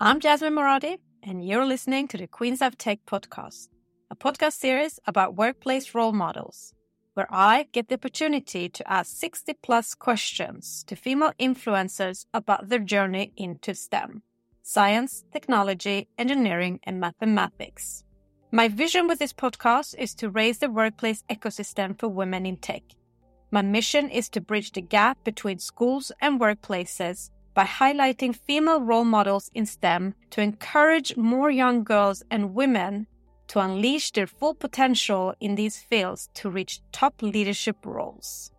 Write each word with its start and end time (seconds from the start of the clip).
I'm 0.00 0.20
Jasmine 0.20 0.54
Moradi, 0.54 0.98
and 1.24 1.44
you're 1.44 1.66
listening 1.66 2.06
to 2.08 2.16
the 2.16 2.28
Queens 2.28 2.62
of 2.62 2.78
Tech 2.78 3.00
podcast, 3.04 3.66
a 4.12 4.14
podcast 4.14 4.52
series 4.52 5.00
about 5.08 5.34
workplace 5.34 5.92
role 5.92 6.12
models, 6.12 6.72
where 7.14 7.26
I 7.30 7.66
get 7.72 7.88
the 7.88 7.96
opportunity 7.96 8.68
to 8.68 8.88
ask 8.88 9.16
60 9.16 9.54
plus 9.54 9.96
questions 9.96 10.84
to 10.86 10.94
female 10.94 11.32
influencers 11.40 12.26
about 12.32 12.68
their 12.68 12.78
journey 12.78 13.32
into 13.36 13.74
STEM 13.74 14.22
science, 14.62 15.24
technology, 15.32 16.06
engineering, 16.16 16.78
and 16.84 17.00
mathematics. 17.00 18.04
My 18.52 18.68
vision 18.68 19.08
with 19.08 19.18
this 19.18 19.32
podcast 19.32 19.96
is 19.98 20.14
to 20.16 20.30
raise 20.30 20.58
the 20.58 20.70
workplace 20.70 21.24
ecosystem 21.28 21.98
for 21.98 22.06
women 22.06 22.46
in 22.46 22.58
tech. 22.58 22.84
My 23.50 23.62
mission 23.62 24.10
is 24.10 24.28
to 24.28 24.40
bridge 24.40 24.70
the 24.70 24.80
gap 24.80 25.24
between 25.24 25.58
schools 25.58 26.12
and 26.20 26.38
workplaces 26.38 27.30
by 27.54 27.64
highlighting 27.64 28.34
female 28.34 28.80
role 28.80 29.04
models 29.04 29.50
in 29.54 29.66
STEM 29.66 30.14
to 30.30 30.40
encourage 30.40 31.16
more 31.16 31.50
young 31.50 31.84
girls 31.84 32.22
and 32.30 32.54
women 32.54 33.06
to 33.48 33.58
unleash 33.58 34.12
their 34.12 34.26
full 34.26 34.54
potential 34.54 35.34
in 35.40 35.54
these 35.54 35.78
fields 35.78 36.28
to 36.34 36.50
reach 36.50 36.80
top 36.92 37.20
leadership 37.22 37.76
roles. 37.84 38.52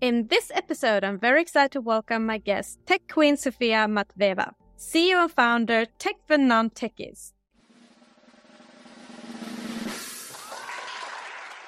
In 0.00 0.26
this 0.26 0.50
episode, 0.54 1.04
I'm 1.04 1.18
very 1.18 1.40
excited 1.40 1.72
to 1.72 1.80
welcome 1.80 2.26
my 2.26 2.36
guest, 2.36 2.78
tech 2.84 3.02
queen 3.08 3.36
Sophia 3.36 3.86
Matveeva, 3.88 4.52
CEO 4.78 5.22
and 5.22 5.32
founder 5.32 5.86
Tech 5.98 6.16
for 6.26 6.36
Non-Techies. 6.36 7.32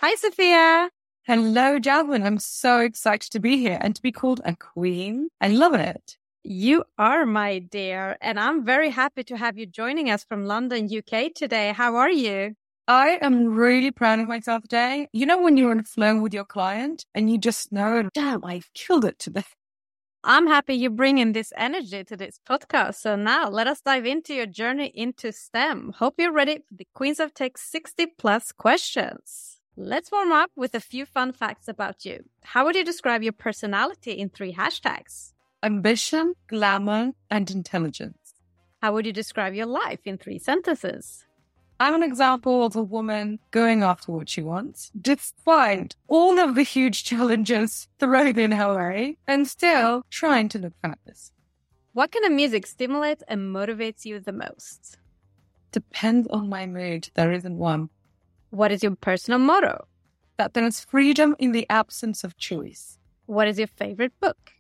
Hi, 0.02 0.15
Sophia. 0.15 0.90
Hello, 1.23 1.78
Jasmine. 1.78 2.23
I'm 2.23 2.38
so 2.38 2.80
excited 2.80 3.32
to 3.32 3.40
be 3.40 3.56
here 3.56 3.78
and 3.80 3.96
to 3.96 4.02
be 4.02 4.12
called 4.12 4.40
a 4.45 4.54
queen. 4.54 5.28
I 5.40 5.48
love 5.48 5.74
it. 5.74 6.17
You 6.45 6.84
are, 6.97 7.27
my 7.27 7.59
dear. 7.59 8.16
And 8.20 8.38
I'm 8.38 8.65
very 8.65 8.91
happy 8.91 9.24
to 9.24 9.37
have 9.37 9.59
you 9.59 9.66
joining 9.66 10.09
us 10.09 10.24
from 10.24 10.45
London, 10.45 10.88
UK 10.88 11.35
today. 11.35 11.73
How 11.73 11.96
are 11.96 12.10
you? 12.10 12.54
I 12.87 13.18
am 13.21 13.49
really 13.49 13.90
proud 13.90 14.21
of 14.21 14.29
myself 14.29 14.62
today. 14.62 15.09
You 15.12 15.27
know, 15.27 15.43
when 15.43 15.57
you're 15.57 15.73
on 15.73 15.80
a 15.80 15.85
flow 15.85 16.21
with 16.21 16.32
your 16.32 16.45
client 16.45 17.04
and 17.15 17.30
you 17.30 17.38
just 17.38 17.73
know, 17.73 18.09
damn, 18.15 18.45
I 18.45 18.62
killed 18.73 19.04
it 19.04 19.18
today. 19.18 19.45
I'm 20.24 20.46
happy 20.46 20.74
you're 20.74 20.90
bringing 20.90 21.32
this 21.32 21.52
energy 21.57 22.02
to 22.04 22.16
this 22.16 22.40
podcast. 22.49 22.95
So 22.95 23.15
now 23.15 23.49
let 23.49 23.66
us 23.66 23.80
dive 23.80 24.07
into 24.07 24.32
your 24.32 24.46
journey 24.46 24.93
into 24.95 25.32
STEM. 25.32 25.95
Hope 25.99 26.15
you're 26.18 26.32
ready 26.32 26.59
for 26.66 26.74
the 26.74 26.87
Queens 26.95 27.21
of 27.21 27.34
Tech 27.34 27.59
60 27.59 28.07
plus 28.16 28.52
questions. 28.52 29.60
Let's 29.77 30.10
warm 30.10 30.32
up 30.32 30.51
with 30.57 30.74
a 30.74 30.80
few 30.80 31.05
fun 31.05 31.32
facts 31.32 31.68
about 31.68 32.05
you. 32.05 32.24
How 32.43 32.65
would 32.65 32.74
you 32.74 32.84
describe 32.84 33.23
your 33.23 33.32
personality 33.32 34.12
in 34.12 34.29
three 34.29 34.55
hashtags? 34.55 35.32
Ambition, 35.62 36.34
glamour, 36.46 37.12
and 37.30 37.51
intelligence. 37.51 38.34
How 38.80 38.92
would 38.92 39.06
you 39.06 39.12
describe 39.12 39.54
your 39.54 39.66
life 39.66 40.00
in 40.04 40.18
three 40.18 40.38
sentences? 40.38 41.24
I'm 41.80 41.95
an 41.95 42.02
example 42.02 42.65
of 42.65 42.74
a 42.74 42.82
woman 42.82 43.38
going 43.52 43.82
after 43.82 44.10
what 44.10 44.28
she 44.28 44.42
wants, 44.42 44.90
despite 45.00 45.95
all 46.09 46.38
of 46.38 46.54
the 46.56 46.62
huge 46.62 47.04
challenges 47.04 47.88
thrown 48.00 48.38
in 48.38 48.52
her 48.52 48.76
way, 48.76 49.16
and 49.26 49.46
still 49.46 50.02
trying 50.10 50.48
to 50.50 50.59
look 50.59 50.73
fabulous. 50.82 51.32
What 51.93 52.12
kind 52.12 52.24
of 52.24 52.32
music 52.32 52.66
stimulates 52.66 53.22
and 53.28 53.54
motivates 53.54 54.04
you 54.04 54.20
the 54.20 54.32
most? 54.32 54.98
Depends 55.70 56.26
on 56.28 56.48
my 56.48 56.66
mood. 56.66 57.10
There 57.15 57.32
isn't 57.32 57.56
one. 57.56 57.90
What 58.50 58.72
is 58.72 58.82
your 58.82 58.96
personal 58.96 59.38
motto? 59.38 59.87
That 60.37 60.54
there 60.54 60.66
is 60.66 60.80
freedom 60.80 61.37
in 61.38 61.52
the 61.52 61.66
absence 61.68 62.24
of 62.24 62.37
choice. 62.37 62.98
What 63.26 63.48
is 63.48 63.59
your 63.59 63.68
favorite 63.68 64.12
book? 64.20 64.53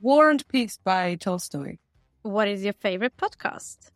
War 0.00 0.30
and 0.30 0.46
Peace 0.46 0.78
by 0.84 1.16
Tolstoy. 1.16 1.78
What 2.22 2.46
is 2.46 2.62
your 2.62 2.72
favorite 2.72 3.16
podcast? 3.16 3.90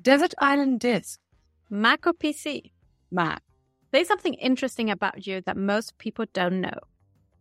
Desert 0.00 0.32
Island 0.38 0.80
Disc. 0.80 1.20
Mac 1.68 2.06
or 2.06 2.14
PC? 2.14 2.70
Mac. 3.10 3.42
There's 3.90 4.08
something 4.08 4.32
interesting 4.32 4.88
about 4.88 5.26
you 5.26 5.42
that 5.42 5.58
most 5.58 5.98
people 5.98 6.24
don't 6.32 6.62
know. 6.62 6.78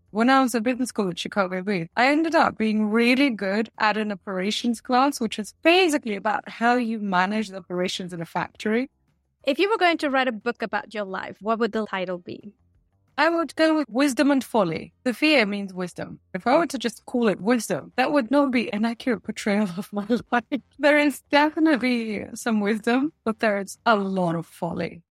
When 0.09 0.30
I 0.30 0.41
was 0.41 0.53
at 0.53 0.63
business 0.63 0.90
school 0.90 1.08
at 1.08 1.19
Chicago 1.19 1.63
Booth, 1.63 1.88
I 1.96 2.08
ended 2.08 2.36
up 2.36 2.58
being 2.58 2.90
really 2.90 3.30
good 3.30 3.69
at 3.78 3.96
an 3.96 4.12
operations 4.12 4.81
class, 4.81 5.22
which 5.22 5.40
is 5.40 5.53
basically 5.63 6.18
about 6.18 6.50
how 6.50 6.75
you 6.75 7.00
manage 7.00 7.47
the 7.47 7.59
operations 7.59 8.12
in 8.12 8.22
a 8.22 8.25
factory. 8.25 8.90
If 9.46 9.57
you 9.57 9.69
were 9.69 9.78
going 9.78 9.97
to 10.00 10.09
write 10.09 10.28
a 10.28 10.34
book 10.34 10.62
about 10.62 10.94
your 10.94 11.06
life, 11.06 11.38
what 11.40 11.59
would 11.59 11.72
the 11.72 11.86
title 11.86 12.18
be? 12.18 12.52
I 13.18 13.30
would 13.30 13.56
go 13.56 13.78
with 13.78 13.88
wisdom 13.90 14.32
and 14.32 14.44
folly. 14.44 14.94
The 15.04 15.14
fear 15.14 15.46
means 15.46 15.74
wisdom. 15.74 16.20
If 16.34 16.48
I 16.48 16.58
were 16.58 16.68
to 16.68 16.78
just 16.78 17.06
call 17.06 17.28
it 17.28 17.42
wisdom, 17.42 17.92
that 17.96 18.12
would 18.12 18.32
not 18.32 18.52
be 18.52 18.72
an 18.74 18.86
accurate 18.86 19.24
portrayal 19.24 19.70
of 19.78 19.92
my 19.94 20.08
life. 20.32 20.62
There 20.80 20.98
is 20.98 21.22
definitely 21.30 22.26
some 22.34 22.62
wisdom, 22.62 23.14
but 23.24 23.40
there's 23.40 23.78
a 23.86 23.96
lot 23.96 24.36
of 24.36 24.46
folly. 24.46 25.04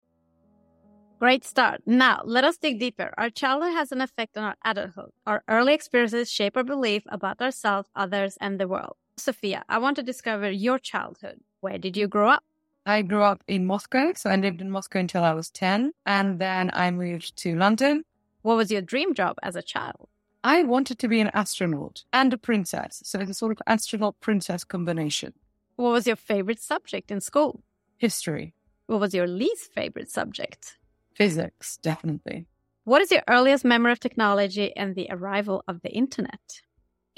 Great 1.19 1.43
start. 1.43 1.81
Now, 1.85 2.21
let 2.23 2.45
us 2.45 2.57
dig 2.57 2.79
deeper. 2.79 3.13
Our 3.17 3.29
childhood 3.29 3.73
has 3.73 3.91
an 3.91 3.99
effect 3.99 4.37
on 4.37 4.45
our 4.45 4.55
adulthood. 4.63 5.11
Our 5.27 5.43
early 5.49 5.73
experiences 5.73 6.31
shape 6.31 6.55
our 6.55 6.63
belief 6.63 7.03
about 7.09 7.41
ourselves, 7.41 7.89
others, 7.93 8.37
and 8.39 8.57
the 8.57 8.69
world. 8.69 8.95
Sophia, 9.17 9.65
I 9.67 9.79
want 9.79 9.97
to 9.97 10.03
discover 10.03 10.49
your 10.49 10.79
childhood. 10.79 11.41
Where 11.59 11.77
did 11.77 11.97
you 11.97 12.07
grow 12.07 12.29
up? 12.29 12.43
I 12.89 13.03
grew 13.03 13.21
up 13.21 13.43
in 13.47 13.67
Moscow, 13.67 14.13
so 14.15 14.31
I 14.31 14.35
lived 14.35 14.61
in 14.61 14.71
Moscow 14.71 14.97
until 14.97 15.23
I 15.23 15.33
was 15.33 15.51
10, 15.51 15.91
and 16.07 16.39
then 16.39 16.71
I 16.73 16.89
moved 16.89 17.35
to 17.43 17.55
London. 17.55 18.03
What 18.41 18.57
was 18.57 18.71
your 18.71 18.81
dream 18.81 19.13
job 19.13 19.37
as 19.43 19.55
a 19.55 19.61
child? 19.61 20.09
I 20.43 20.63
wanted 20.63 20.97
to 20.97 21.07
be 21.07 21.19
an 21.19 21.29
astronaut 21.35 22.03
and 22.11 22.33
a 22.33 22.37
princess, 22.37 23.03
so 23.05 23.19
it's 23.19 23.29
a 23.29 23.35
sort 23.35 23.51
of 23.51 23.61
astronaut 23.67 24.19
princess 24.21 24.63
combination. 24.63 25.33
What 25.75 25.91
was 25.91 26.07
your 26.07 26.15
favorite 26.15 26.59
subject 26.59 27.11
in 27.11 27.21
school? 27.21 27.61
History. 27.97 28.55
What 28.87 28.99
was 28.99 29.13
your 29.13 29.27
least 29.27 29.71
favorite 29.71 30.09
subject? 30.09 30.79
Physics, 31.13 31.77
definitely. 31.77 32.47
What 32.85 33.03
is 33.03 33.11
your 33.11 33.21
earliest 33.27 33.63
memory 33.63 33.91
of 33.91 33.99
technology 33.99 34.75
and 34.75 34.95
the 34.95 35.09
arrival 35.11 35.63
of 35.67 35.83
the 35.83 35.91
internet? 35.91 36.61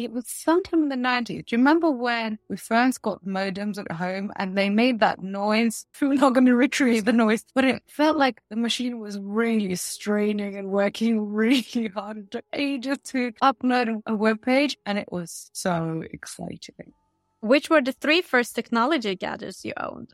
It 0.04 0.12
was 0.12 0.28
sometime 0.28 0.84
in 0.84 0.90
the 0.90 0.96
90s. 0.96 1.46
Do 1.46 1.56
you 1.56 1.58
remember 1.58 1.90
when 1.92 2.40
we 2.50 2.58
first 2.58 3.02
got 3.02 3.24
modems 3.26 3.78
at 3.78 3.92
home 3.92 4.32
and 4.36 4.58
they 4.58 4.70
made 4.70 5.00
that 5.00 5.22
noise? 5.22 5.86
We 6.02 6.08
were 6.10 6.16
not 6.16 6.34
going 6.34 6.46
to 6.46 6.56
retrieve 6.56 7.06
the 7.06 7.14
noise, 7.14 7.46
but 7.54 7.66
it 7.66 7.84
felt 7.88 8.18
like 8.18 8.42
the 8.50 8.56
machine 8.56 9.00
was 9.00 9.20
really 9.20 9.76
straining 9.76 10.58
and 10.58 10.70
working 10.70 11.22
really 11.34 11.88
hard. 11.94 12.18
It 12.18 12.32
took 12.32 12.46
ages 12.54 12.98
to 13.06 13.32
upload 13.44 14.02
a 14.06 14.16
web 14.16 14.42
page, 14.42 14.78
and 14.86 14.98
it 14.98 15.12
was 15.12 15.50
so 15.54 16.04
exciting. 16.12 16.94
Which 17.42 17.70
were 17.70 17.82
the 17.82 17.92
three 17.92 18.22
first 18.22 18.56
technology 18.56 19.16
gadgets 19.16 19.66
you 19.66 19.74
owned? 19.78 20.14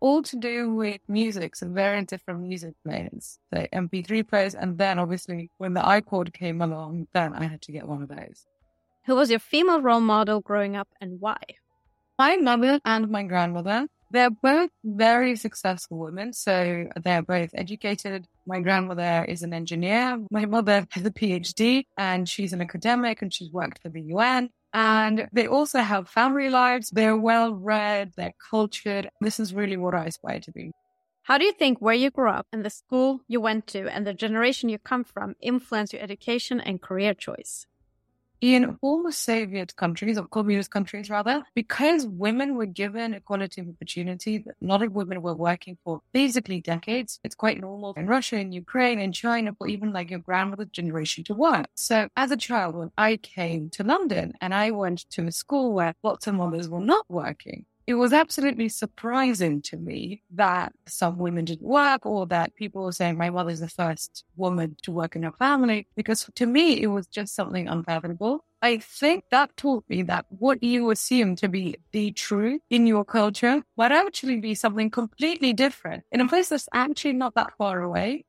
All 0.00 0.22
to 0.22 0.36
do 0.36 0.74
with 0.74 1.00
music, 1.08 1.56
so 1.56 1.68
very 1.68 2.04
different 2.04 2.40
music 2.40 2.74
players, 2.84 3.38
the 3.50 3.68
MP3 3.72 4.26
players, 4.26 4.54
and 4.54 4.78
then 4.78 4.98
obviously 4.98 5.50
when 5.58 5.74
the 5.74 5.80
iPod 5.80 6.32
came 6.32 6.62
along, 6.62 7.08
then 7.12 7.34
I 7.34 7.44
had 7.44 7.60
to 7.62 7.72
get 7.72 7.86
one 7.86 8.02
of 8.02 8.08
those. 8.08 8.46
Who 9.06 9.16
was 9.16 9.30
your 9.30 9.38
female 9.40 9.80
role 9.80 10.00
model 10.00 10.40
growing 10.40 10.76
up 10.76 10.88
and 11.00 11.20
why? 11.20 11.38
My 12.18 12.36
mother 12.36 12.80
and 12.84 13.08
my 13.08 13.22
grandmother. 13.22 13.88
They're 14.12 14.30
both 14.30 14.70
very 14.84 15.36
successful 15.36 15.98
women. 15.98 16.32
So 16.32 16.86
they're 17.02 17.22
both 17.22 17.50
educated. 17.54 18.26
My 18.46 18.60
grandmother 18.60 19.24
is 19.26 19.42
an 19.42 19.54
engineer. 19.54 20.18
My 20.30 20.44
mother 20.44 20.86
has 20.90 21.06
a 21.06 21.10
PhD 21.10 21.86
and 21.96 22.28
she's 22.28 22.52
an 22.52 22.60
academic 22.60 23.22
and 23.22 23.32
she's 23.32 23.50
worked 23.50 23.80
for 23.80 23.88
the 23.88 24.02
UN. 24.02 24.50
And 24.74 25.28
they 25.32 25.46
also 25.46 25.80
have 25.80 26.08
family 26.08 26.50
lives. 26.50 26.90
They're 26.90 27.16
well 27.16 27.54
read. 27.54 28.12
They're 28.16 28.34
cultured. 28.50 29.08
This 29.20 29.40
is 29.40 29.54
really 29.54 29.76
what 29.76 29.94
I 29.94 30.06
aspire 30.06 30.40
to 30.40 30.52
be. 30.52 30.72
How 31.22 31.38
do 31.38 31.44
you 31.44 31.52
think 31.52 31.78
where 31.78 31.94
you 31.94 32.10
grew 32.10 32.30
up 32.30 32.46
and 32.52 32.64
the 32.64 32.70
school 32.70 33.20
you 33.28 33.40
went 33.40 33.66
to 33.68 33.88
and 33.88 34.06
the 34.06 34.14
generation 34.14 34.68
you 34.68 34.78
come 34.78 35.04
from 35.04 35.36
influence 35.40 35.92
your 35.92 36.02
education 36.02 36.60
and 36.60 36.82
career 36.82 37.14
choice? 37.14 37.66
In 38.40 38.78
all 38.80 39.10
Soviet 39.12 39.76
countries 39.76 40.18
or 40.18 40.26
communist 40.26 40.70
countries 40.70 41.10
rather, 41.10 41.42
because 41.54 42.06
women 42.06 42.56
were 42.56 42.66
given 42.66 43.14
equality 43.14 43.60
of 43.60 43.68
opportunity 43.68 44.44
a 44.46 44.64
lot 44.64 44.82
of 44.82 44.92
women 44.92 45.22
were 45.22 45.34
working 45.34 45.76
for 45.84 46.00
basically 46.12 46.60
decades. 46.60 47.20
It's 47.24 47.34
quite 47.34 47.60
normal 47.60 47.94
in 47.96 48.06
Russia 48.06 48.36
in 48.36 48.52
Ukraine 48.52 48.98
in 48.98 49.12
China 49.12 49.54
for 49.56 49.66
even 49.68 49.92
like 49.92 50.10
your 50.10 50.20
grandmother's 50.20 50.68
generation 50.68 51.24
to 51.24 51.34
work. 51.34 51.66
So 51.74 52.08
as 52.16 52.30
a 52.30 52.36
child, 52.36 52.74
when 52.76 52.90
I 52.96 53.16
came 53.16 53.70
to 53.70 53.84
London 53.84 54.34
and 54.40 54.54
I 54.54 54.70
went 54.70 55.08
to 55.10 55.26
a 55.26 55.32
school 55.32 55.72
where 55.72 55.94
lots 56.02 56.26
of 56.26 56.34
mothers 56.34 56.68
were 56.68 56.80
not 56.80 57.04
working, 57.08 57.66
it 57.90 57.94
was 57.94 58.12
absolutely 58.12 58.68
surprising 58.68 59.60
to 59.62 59.76
me 59.76 60.22
that 60.30 60.72
some 60.86 61.18
women 61.18 61.44
didn't 61.44 61.66
work 61.66 62.06
or 62.06 62.24
that 62.28 62.54
people 62.54 62.84
were 62.84 62.92
saying 62.92 63.18
my 63.18 63.30
mother 63.30 63.50
is 63.50 63.58
the 63.58 63.68
first 63.68 64.24
woman 64.36 64.76
to 64.82 64.92
work 64.92 65.16
in 65.16 65.24
her 65.24 65.32
family 65.32 65.88
because 65.96 66.30
to 66.36 66.46
me 66.46 66.80
it 66.80 66.86
was 66.86 67.08
just 67.08 67.34
something 67.34 67.66
unfathomable. 67.66 68.44
I 68.62 68.78
think 68.78 69.24
that 69.32 69.56
taught 69.56 69.84
me 69.88 70.02
that 70.02 70.26
what 70.28 70.62
you 70.62 70.90
assume 70.92 71.34
to 71.36 71.48
be 71.48 71.78
the 71.90 72.12
truth 72.12 72.60
in 72.70 72.86
your 72.86 73.04
culture 73.04 73.60
might 73.76 73.90
actually 73.90 74.38
be 74.38 74.54
something 74.54 74.88
completely 74.88 75.52
different 75.52 76.04
in 76.12 76.20
a 76.20 76.28
place 76.28 76.50
that's 76.50 76.68
actually 76.72 77.14
not 77.14 77.34
that 77.34 77.56
far 77.58 77.82
away. 77.82 78.24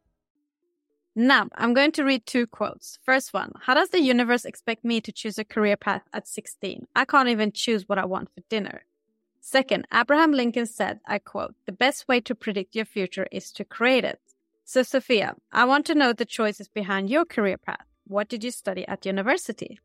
Now, 1.16 1.50
I'm 1.56 1.76
going 1.76 1.92
to 1.92 2.04
read 2.04 2.26
two 2.26 2.48
quotes. 2.48 2.98
First 3.04 3.32
one 3.32 3.52
How 3.62 3.76
does 3.76 3.90
the 3.90 4.02
universe 4.02 4.44
expect 4.44 4.84
me 4.84 5.02
to 5.02 5.12
choose 5.12 5.38
a 5.38 5.46
career 5.46 5.78
path 5.78 6.02
at 6.14 6.28
16? 6.28 6.88
I 6.96 7.06
can't 7.06 7.30
even 7.30 7.52
choose 7.52 7.88
what 7.88 8.00
I 8.00 8.06
want 8.06 8.30
for 8.34 8.42
dinner. 8.50 8.86
Second, 9.44 9.88
Abraham 9.92 10.32
Lincoln 10.32 10.68
said, 10.68 11.00
I 11.08 11.18
quote, 11.18 11.56
the 11.66 11.72
best 11.72 12.08
way 12.08 12.22
to 12.22 12.36
predict 12.36 12.76
your 12.76 12.86
future 12.86 13.28
is 13.32 13.52
to 13.54 13.66
create 13.66 14.06
it. 14.06 14.20
So, 14.64 14.84
Sophia, 14.84 15.36
I 15.52 15.66
want 15.66 15.88
to 15.88 15.96
know 15.96 16.14
the 16.14 16.26
choices 16.26 16.68
behind 16.68 17.10
your 17.10 17.26
career 17.26 17.58
path. 17.58 17.86
What 18.06 18.30
did 18.30 18.44
you 18.44 18.52
study 18.52 18.88
at 18.88 19.06
university? 19.06 19.80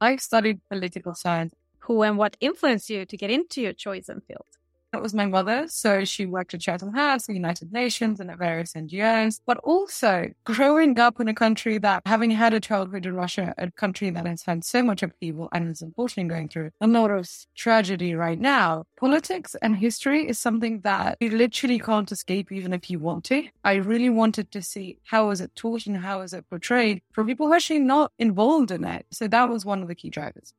I 0.00 0.16
studied 0.16 0.60
political 0.68 1.14
science. 1.14 1.54
Who 1.80 2.02
and 2.02 2.18
what 2.18 2.36
influenced 2.40 2.90
you 2.90 3.06
to 3.06 3.16
get 3.16 3.30
into 3.30 3.62
your 3.62 3.72
chosen 3.72 4.20
field? 4.20 4.57
That 4.92 5.02
was 5.02 5.12
my 5.12 5.26
mother. 5.26 5.66
So 5.68 6.04
she 6.04 6.24
worked 6.24 6.54
at 6.54 6.60
Chatham 6.60 6.94
House, 6.94 7.26
the 7.26 7.34
United 7.34 7.72
Nations, 7.72 8.20
and 8.20 8.30
at 8.30 8.38
various 8.38 8.72
NGOs. 8.72 9.40
But 9.46 9.58
also 9.58 10.30
growing 10.44 10.98
up 10.98 11.20
in 11.20 11.28
a 11.28 11.34
country 11.34 11.76
that, 11.78 12.02
having 12.06 12.30
had 12.30 12.54
a 12.54 12.60
childhood 12.60 13.04
in 13.04 13.14
Russia, 13.14 13.54
a 13.58 13.70
country 13.70 14.08
that 14.08 14.26
has 14.26 14.42
had 14.44 14.64
so 14.64 14.82
much 14.82 15.02
upheaval 15.02 15.50
and 15.52 15.70
is 15.70 15.82
unfortunately 15.82 16.30
going 16.30 16.48
through 16.48 16.70
a 16.80 16.86
lot 16.86 17.10
of 17.10 17.28
tragedy 17.54 18.14
right 18.14 18.40
now, 18.40 18.84
politics 18.98 19.54
and 19.60 19.76
history 19.76 20.26
is 20.26 20.38
something 20.38 20.80
that 20.80 21.18
you 21.20 21.30
literally 21.30 21.78
can't 21.78 22.10
escape 22.10 22.50
even 22.50 22.72
if 22.72 22.88
you 22.90 22.98
want 22.98 23.24
to. 23.24 23.46
I 23.64 23.74
really 23.74 24.10
wanted 24.10 24.50
to 24.52 24.62
see 24.62 24.98
how 25.04 25.30
is 25.30 25.42
it 25.42 25.54
taught 25.54 25.86
and 25.86 25.98
how 25.98 26.22
is 26.22 26.32
it 26.32 26.48
portrayed 26.48 27.02
for 27.12 27.24
people 27.24 27.46
who 27.46 27.52
are 27.52 27.56
actually 27.56 27.80
not 27.80 28.12
involved 28.18 28.70
in 28.70 28.84
it. 28.84 29.04
So 29.10 29.28
that 29.28 29.50
was 29.50 29.66
one 29.66 29.82
of 29.82 29.88
the 29.88 29.94
key 29.94 30.08
drivers. 30.08 30.54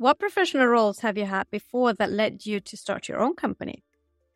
What 0.00 0.18
professional 0.18 0.64
roles 0.64 1.00
have 1.00 1.18
you 1.18 1.26
had 1.26 1.50
before 1.50 1.92
that 1.92 2.10
led 2.10 2.46
you 2.46 2.58
to 2.58 2.74
start 2.74 3.06
your 3.06 3.20
own 3.20 3.34
company? 3.34 3.84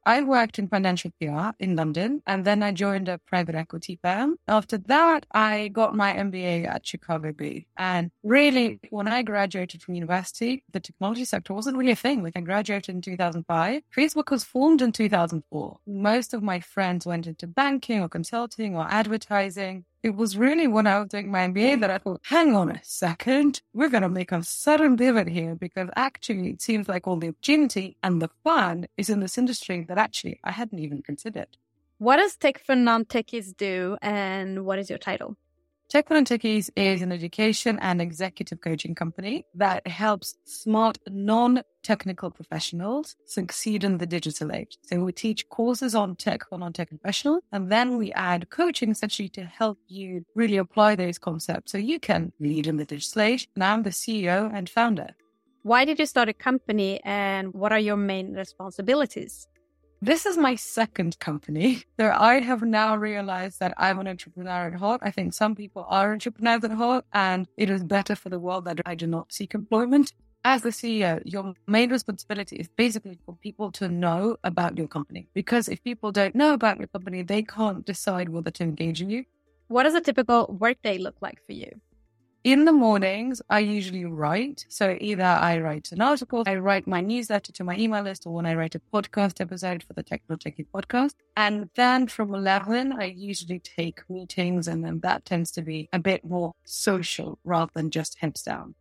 I 0.05 0.21
worked 0.21 0.59
in 0.59 0.69
financial 0.69 1.11
PR 1.19 1.53
in 1.59 1.75
London 1.75 2.23
and 2.27 2.45
then 2.45 2.63
I 2.63 2.73
joined 2.73 3.09
a 3.09 3.17
private 3.17 3.55
equity 3.55 3.99
firm. 4.03 4.37
After 4.47 4.77
that, 4.77 5.25
I 5.33 5.69
got 5.69 5.97
my 5.97 6.13
MBA 6.13 6.69
at 6.69 6.87
Chicago 6.87 7.33
Booth. 7.33 7.65
And 7.79 8.11
really, 8.23 8.79
when 8.91 9.09
I 9.09 9.23
graduated 9.23 9.83
from 9.83 9.95
university, 9.95 10.63
the 10.71 10.81
technology 10.81 11.25
sector 11.25 11.55
wasn't 11.55 11.79
really 11.79 11.93
a 11.93 11.97
thing. 11.97 12.23
Like 12.23 12.37
I 12.37 12.43
graduated 12.43 12.95
in 12.95 13.01
2005. 13.01 13.81
Facebook 13.97 14.31
was 14.31 14.45
formed 14.45 14.83
in 14.83 14.93
2004. 14.93 15.79
Most 15.87 16.35
of 16.35 16.43
my 16.43 16.61
friends 16.61 17.07
went 17.07 17.27
into 17.27 17.47
banking 17.47 18.03
or 18.03 18.11
consulting 18.11 18.77
or 18.77 18.87
advertising 18.91 19.87
it 20.05 20.15
was 20.15 20.37
really 20.37 20.67
when 20.67 20.87
I 20.87 20.99
was 20.99 21.09
doing 21.09 21.31
my 21.31 21.49
MBA 21.49 21.81
that 21.81 21.91
I 21.91 21.97
thought, 21.97 22.21
hang 22.25 22.55
on 22.55 22.71
a 22.71 22.79
second, 22.83 23.63
we're 23.73 23.89
going 23.89 24.03
to 24.03 24.11
make 24.11 24.33
a 24.33 24.43
sudden 24.43 24.99
pivot 24.99 25.29
here 25.29 25.55
because 25.55 25.89
actually 25.97 26.51
it 26.51 26.61
seems 26.61 26.91
like 26.91 27.07
all 27.07 27.17
the 27.17 27.29
opportunity 27.29 27.97
and 28.03 28.21
the 28.21 28.29
fun 28.45 28.87
is 28.99 29.09
in 29.09 29.21
this 29.21 29.39
industry 29.39 29.83
that 29.89 29.97
actually 29.97 30.41
I 30.45 30.51
hadn't 30.51 30.79
even 30.79 31.01
considered. 31.01 31.57
What 31.97 32.19
does 32.19 32.37
Tech 32.37 32.59
for 32.59 32.77
Non 32.77 33.07
Techies 33.07 33.57
do 33.57 33.97
and 34.03 34.67
what 34.67 34.79
is 34.79 34.91
your 34.91 34.99
title? 34.99 35.39
Tech 35.95 36.09
for 36.09 36.15
Non-Techies 36.15 36.71
is 36.75 37.03
an 37.03 37.13
education 37.13 37.79
and 37.81 38.03
executive 38.03 38.61
coaching 38.61 38.97
company 38.97 39.47
that 39.55 39.87
helps 39.87 40.37
smart, 40.45 40.99
non-technical 41.09 42.33
professionals 42.33 43.15
succeed 43.27 43.85
in 43.85 43.99
the 43.99 44.05
digital 44.05 44.51
age. 44.51 44.77
So 44.83 44.99
we 45.05 45.13
teach 45.13 45.49
courses 45.51 45.95
on 45.95 46.17
tech 46.17 46.49
for 46.49 46.59
non-tech 46.59 46.89
professionals, 46.89 47.45
and 47.53 47.71
then 47.71 47.97
we 47.97 48.11
add 48.15 48.51
coaching 48.51 48.91
essentially 48.91 49.29
to 49.29 49.45
help 49.45 49.79
you 49.87 50.25
really 50.35 50.57
apply 50.57 50.97
those 50.97 51.17
concepts 51.17 51.71
so 51.71 51.79
you 51.79 52.01
can 52.01 52.33
lead 52.41 52.67
in 52.67 52.77
the 52.77 52.85
digital 52.85 53.23
age. 53.23 53.49
And 53.55 53.63
I'm 53.63 53.85
the 53.85 53.91
CEO 53.91 54.53
and 54.53 54.69
founder. 54.69 55.11
Why 55.63 55.85
did 55.85 56.01
you 56.01 56.07
start 56.07 56.29
a 56.29 56.33
company 56.33 57.01
and 57.05 57.55
what 57.55 57.71
are 57.71 57.79
your 57.79 57.97
main 57.97 58.35
responsibilities? 58.35 59.47
This 60.05 60.27
is 60.27 60.37
my 60.37 60.55
second 60.55 61.19
company. 61.19 61.83
So 61.99 62.11
I 62.11 62.41
have 62.41 62.61
now 62.61 62.95
realized 62.95 63.61
that 63.61 63.73
I'm 63.79 63.99
an 64.01 64.07
entrepreneur 64.07 64.67
at 64.67 64.75
heart. 64.75 65.01
I 65.03 65.11
think 65.11 65.33
some 65.33 65.55
people 65.55 65.87
are 65.89 66.13
entrepreneurs 66.13 66.63
at 66.63 66.73
heart, 66.73 67.07
and 67.15 67.47
it 67.57 67.71
is 67.71 67.83
better 67.83 68.15
for 68.15 68.29
the 68.29 68.39
world 68.39 68.67
that 68.67 68.83
I 68.85 68.95
do 68.97 69.07
not 69.07 69.33
seek 69.33 69.55
employment. 69.55 70.13
As 70.45 70.61
the 70.61 70.69
CEO, 70.69 71.23
your 71.25 71.55
main 71.67 71.89
responsibility 71.91 72.57
is 72.57 72.69
basically 72.69 73.19
for 73.25 73.35
people 73.37 73.73
to 73.79 73.89
know 73.89 74.37
about 74.45 74.77
your 74.77 74.89
company. 74.89 75.27
Because 75.33 75.69
if 75.69 75.83
people 75.83 76.13
don't 76.13 76.35
know 76.35 76.53
about 76.53 76.79
your 76.79 76.89
company, 76.89 77.23
they 77.23 77.43
can't 77.43 77.87
decide 77.87 78.29
whether 78.29 78.51
to 78.51 78.63
engage 78.63 79.01
in 79.01 79.09
you. 79.09 79.25
What 79.69 79.85
does 79.85 79.95
a 79.95 80.03
typical 80.03 80.55
workday 80.61 80.99
look 80.99 81.17
like 81.23 81.39
for 81.47 81.53
you? 81.53 81.71
In 82.45 82.67
the 82.67 82.73
mornings, 82.73 83.41
I 83.49 83.61
usually 83.61 84.05
write. 84.05 84.67
So 84.69 84.99
either 85.01 85.25
I 85.25 85.59
write 85.61 85.91
an 85.93 86.03
article, 86.03 86.43
I 86.47 86.57
write 86.57 86.87
my 86.87 87.01
newsletter 87.01 87.53
to 87.53 87.65
my 87.65 87.75
email 87.75 88.03
list, 88.03 88.27
or 88.27 88.35
when 88.35 88.45
I 88.45 88.55
write 88.55 88.75
a 88.75 88.83
podcast 88.93 89.41
episode 89.41 89.83
for 89.83 89.95
the 89.95 90.03
Tech 90.03 90.21
Non-Techie 90.29 90.67
podcast. 90.75 91.15
And 91.39 91.71
then 91.75 92.07
from 92.07 92.35
11, 92.35 92.93
I 93.01 93.05
usually 93.05 93.61
take 93.61 94.03
meetings, 94.11 94.69
and 94.69 94.85
then 94.85 95.01
that 95.01 95.25
tends 95.25 95.53
to 95.53 95.63
be 95.63 95.89
a 95.95 95.99
bit 95.99 96.23
more 96.23 96.53
social 96.65 97.39
rather 97.45 97.71
than 97.73 97.91
just 97.91 98.19
heads 98.19 98.43
down. 98.43 98.75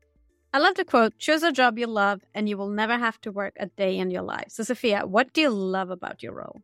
I 0.51 0.59
love 0.59 0.75
the 0.75 0.83
quote 0.83 1.18
choose 1.18 1.42
a 1.42 1.54
job 1.54 1.80
you 1.80 1.88
love, 1.88 2.19
and 2.36 2.50
you 2.50 2.57
will 2.57 2.68
never 2.68 2.98
have 2.98 3.21
to 3.21 3.31
work 3.31 3.54
a 3.57 3.68
day 3.68 3.98
in 3.98 4.12
your 4.12 4.24
life. 4.24 4.48
So, 4.50 4.63
Sophia, 4.63 5.06
what 5.06 5.31
do 5.31 5.39
you 5.39 5.50
love 5.50 5.89
about 5.89 6.21
your 6.21 6.33
role? 6.33 6.62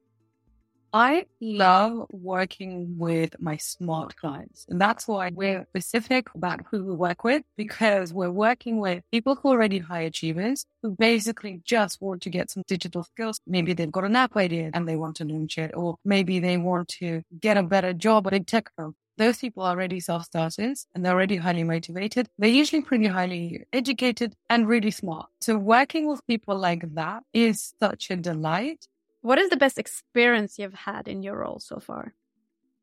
I 0.91 1.25
love 1.39 2.07
working 2.09 2.97
with 2.97 3.39
my 3.39 3.57
smart 3.57 4.15
clients. 4.15 4.65
And 4.69 4.81
that's 4.81 5.07
why 5.07 5.29
we're 5.33 5.65
specific 5.69 6.27
about 6.33 6.61
who 6.71 6.83
we 6.83 6.95
work 6.95 7.23
with 7.23 7.43
because 7.55 8.11
we're 8.11 8.31
working 8.31 8.79
with 8.79 9.03
people 9.11 9.35
who 9.35 9.49
are 9.49 9.51
already 9.51 9.79
high 9.79 10.01
achievers 10.01 10.65
who 10.81 10.95
basically 10.97 11.61
just 11.63 12.01
want 12.01 12.23
to 12.23 12.29
get 12.31 12.49
some 12.49 12.63
digital 12.65 13.03
skills. 13.03 13.39
Maybe 13.45 13.73
they've 13.73 13.91
got 13.91 14.03
an 14.03 14.15
app 14.15 14.35
idea 14.35 14.71
and 14.73 14.87
they 14.87 14.95
want 14.95 15.17
to 15.17 15.25
launch 15.25 15.59
it, 15.59 15.71
or 15.75 15.97
maybe 16.03 16.39
they 16.39 16.57
want 16.57 16.87
to 16.99 17.21
get 17.39 17.57
a 17.57 17.63
better 17.63 17.93
job 17.93 18.25
at 18.25 18.33
a 18.33 18.39
tech 18.39 18.71
firm. 18.75 18.95
Those 19.17 19.37
people 19.37 19.63
are 19.63 19.71
already 19.71 19.99
self 19.99 20.23
starters 20.23 20.87
and 20.95 21.05
they're 21.05 21.13
already 21.13 21.35
highly 21.35 21.65
motivated. 21.65 22.29
They're 22.39 22.49
usually 22.49 22.81
pretty 22.81 23.07
highly 23.07 23.65
educated 23.73 24.33
and 24.49 24.67
really 24.67 24.91
smart. 24.91 25.27
So 25.41 25.57
working 25.57 26.07
with 26.07 26.25
people 26.25 26.57
like 26.57 26.95
that 26.95 27.23
is 27.33 27.73
such 27.79 28.09
a 28.09 28.15
delight. 28.15 28.87
What 29.21 29.39
is 29.39 29.49
the 29.49 29.55
best 29.55 29.77
experience 29.77 30.59
you've 30.59 30.73
had 30.73 31.07
in 31.07 31.23
your 31.23 31.37
role 31.37 31.59
so 31.59 31.79
far? 31.79 32.15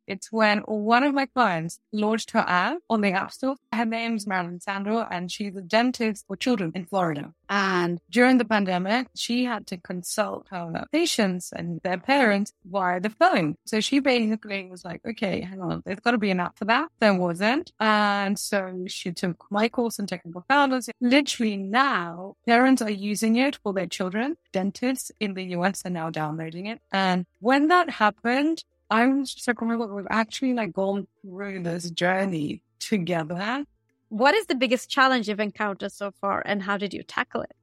It's 0.06 0.30
when 0.32 0.58
one 0.60 1.02
of 1.02 1.14
my 1.14 1.26
clients 1.26 1.78
launched 1.92 2.30
her 2.32 2.44
app 2.46 2.78
on 2.88 3.00
the 3.00 3.12
App 3.12 3.32
Store. 3.32 3.56
Her 3.72 3.84
name's 3.84 4.26
Marilyn 4.26 4.60
Sandro, 4.60 5.06
and 5.10 5.30
she's 5.30 5.56
a 5.56 5.62
dentist 5.62 6.24
for 6.26 6.36
children 6.36 6.72
in 6.74 6.86
Florida. 6.86 7.32
And 7.48 8.00
during 8.10 8.38
the 8.38 8.44
pandemic, 8.44 9.08
she 9.14 9.44
had 9.44 9.66
to 9.68 9.76
consult 9.76 10.46
her 10.50 10.86
patients 10.92 11.52
and 11.54 11.80
their 11.82 11.98
parents 11.98 12.52
via 12.64 13.00
the 13.00 13.10
phone. 13.10 13.56
So 13.66 13.80
she 13.80 14.00
basically 14.00 14.68
was 14.70 14.84
like, 14.84 15.00
okay, 15.06 15.40
hang 15.40 15.60
on, 15.60 15.82
there's 15.84 16.00
got 16.00 16.12
to 16.12 16.18
be 16.18 16.30
an 16.30 16.40
app 16.40 16.58
for 16.58 16.64
that. 16.66 16.88
There 16.98 17.14
wasn't. 17.14 17.72
And 17.80 18.38
so 18.38 18.84
she 18.86 19.12
took 19.12 19.44
my 19.50 19.68
course 19.68 19.98
in 19.98 20.06
technical 20.06 20.44
founders. 20.48 20.88
Literally 21.00 21.56
now, 21.56 22.34
parents 22.46 22.82
are 22.82 22.90
using 22.90 23.36
it 23.36 23.56
for 23.62 23.72
their 23.72 23.86
children. 23.86 24.36
Dentists 24.52 25.10
in 25.20 25.34
the 25.34 25.44
US 25.56 25.84
are 25.84 25.90
now 25.90 26.10
downloading 26.10 26.66
it. 26.66 26.80
And 26.92 27.26
when 27.40 27.68
that 27.68 27.90
happened, 27.90 28.64
I 28.90 29.06
was 29.08 29.34
just 29.34 29.48
like, 29.48 29.60
oh 29.60 29.66
my 29.66 29.76
God, 29.76 29.90
we've 29.90 30.06
actually 30.10 30.54
like 30.54 30.72
gone 30.72 31.06
through 31.22 31.62
this 31.64 31.90
journey 31.90 32.62
together. 32.78 33.64
What 34.08 34.34
is 34.34 34.46
the 34.46 34.54
biggest 34.54 34.88
challenge 34.88 35.28
you've 35.28 35.40
encountered 35.40 35.90
so 35.90 36.12
far 36.20 36.42
and 36.46 36.62
how 36.62 36.76
did 36.76 36.94
you 36.94 37.02
tackle 37.02 37.42
it? 37.42 37.56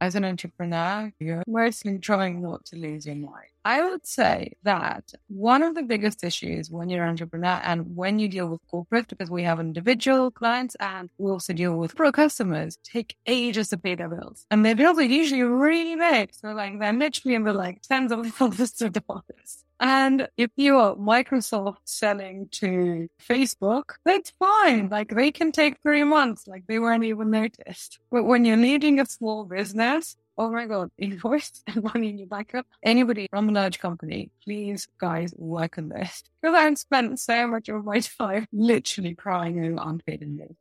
As 0.00 0.14
an 0.14 0.24
entrepreneur, 0.24 1.12
you're 1.18 1.42
mostly 1.48 1.98
trying 1.98 2.40
not 2.40 2.64
to 2.66 2.76
lose 2.76 3.04
your 3.04 3.16
mind. 3.16 3.48
I 3.64 3.82
would 3.84 4.06
say 4.06 4.52
that 4.62 5.12
one 5.26 5.64
of 5.64 5.74
the 5.74 5.82
biggest 5.82 6.22
issues 6.22 6.70
when 6.70 6.88
you're 6.88 7.02
an 7.02 7.10
entrepreneur 7.10 7.60
and 7.64 7.96
when 7.96 8.20
you 8.20 8.28
deal 8.28 8.46
with 8.46 8.60
corporate, 8.70 9.08
because 9.08 9.28
we 9.28 9.42
have 9.42 9.58
individual 9.58 10.30
clients 10.30 10.76
and 10.78 11.10
we 11.18 11.32
also 11.32 11.52
deal 11.52 11.76
with 11.76 11.96
pro 11.96 12.12
customers, 12.12 12.78
take 12.84 13.16
ages 13.26 13.70
to 13.70 13.76
pay 13.76 13.96
their 13.96 14.08
bills. 14.08 14.46
And 14.52 14.64
their 14.64 14.76
bills 14.76 14.98
are 14.98 15.02
usually 15.02 15.42
really 15.42 15.96
big. 15.96 16.32
So 16.32 16.52
like 16.52 16.78
they're 16.78 16.92
literally 16.92 17.34
in 17.34 17.42
the 17.42 17.52
like 17.52 17.82
tens 17.82 18.12
of 18.12 18.24
thousands 18.34 18.80
of 18.80 18.92
dollars. 18.92 19.64
And 19.80 20.28
if 20.36 20.50
you 20.56 20.76
are 20.78 20.96
Microsoft 20.96 21.78
selling 21.84 22.48
to 22.52 23.08
Facebook, 23.20 23.94
that's 24.04 24.32
fine. 24.38 24.88
Like 24.88 25.14
they 25.14 25.30
can 25.30 25.52
take 25.52 25.76
three 25.82 26.04
months, 26.04 26.48
like 26.48 26.64
they 26.66 26.78
weren't 26.80 27.04
even 27.04 27.30
noticed. 27.30 28.00
But 28.10 28.24
when 28.24 28.44
you're 28.44 28.56
leading 28.56 28.98
a 28.98 29.06
small 29.06 29.44
business, 29.44 30.16
oh 30.36 30.50
my 30.50 30.66
God, 30.66 30.90
invoice 30.98 31.62
and 31.66 31.82
money 31.82 32.08
in 32.08 32.18
your 32.18 32.26
backup. 32.26 32.66
Anybody 32.82 33.28
from 33.30 33.48
a 33.48 33.52
large 33.52 33.78
company, 33.78 34.30
please 34.42 34.88
guys 34.98 35.32
work 35.36 35.78
on 35.78 35.90
this. 35.90 36.24
Because 36.40 36.56
I've 36.56 36.78
spent 36.78 37.20
so 37.20 37.46
much 37.46 37.68
of 37.68 37.84
my 37.84 38.00
time 38.18 38.46
literally 38.52 39.14
crying 39.14 39.64
over 39.64 39.88
unpaid 39.88 40.22
invoice. 40.22 40.56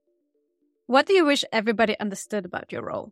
What 0.86 1.06
do 1.06 1.14
you 1.14 1.26
wish 1.26 1.44
everybody 1.52 2.00
understood 2.00 2.46
about 2.46 2.72
your 2.72 2.84
role? 2.84 3.12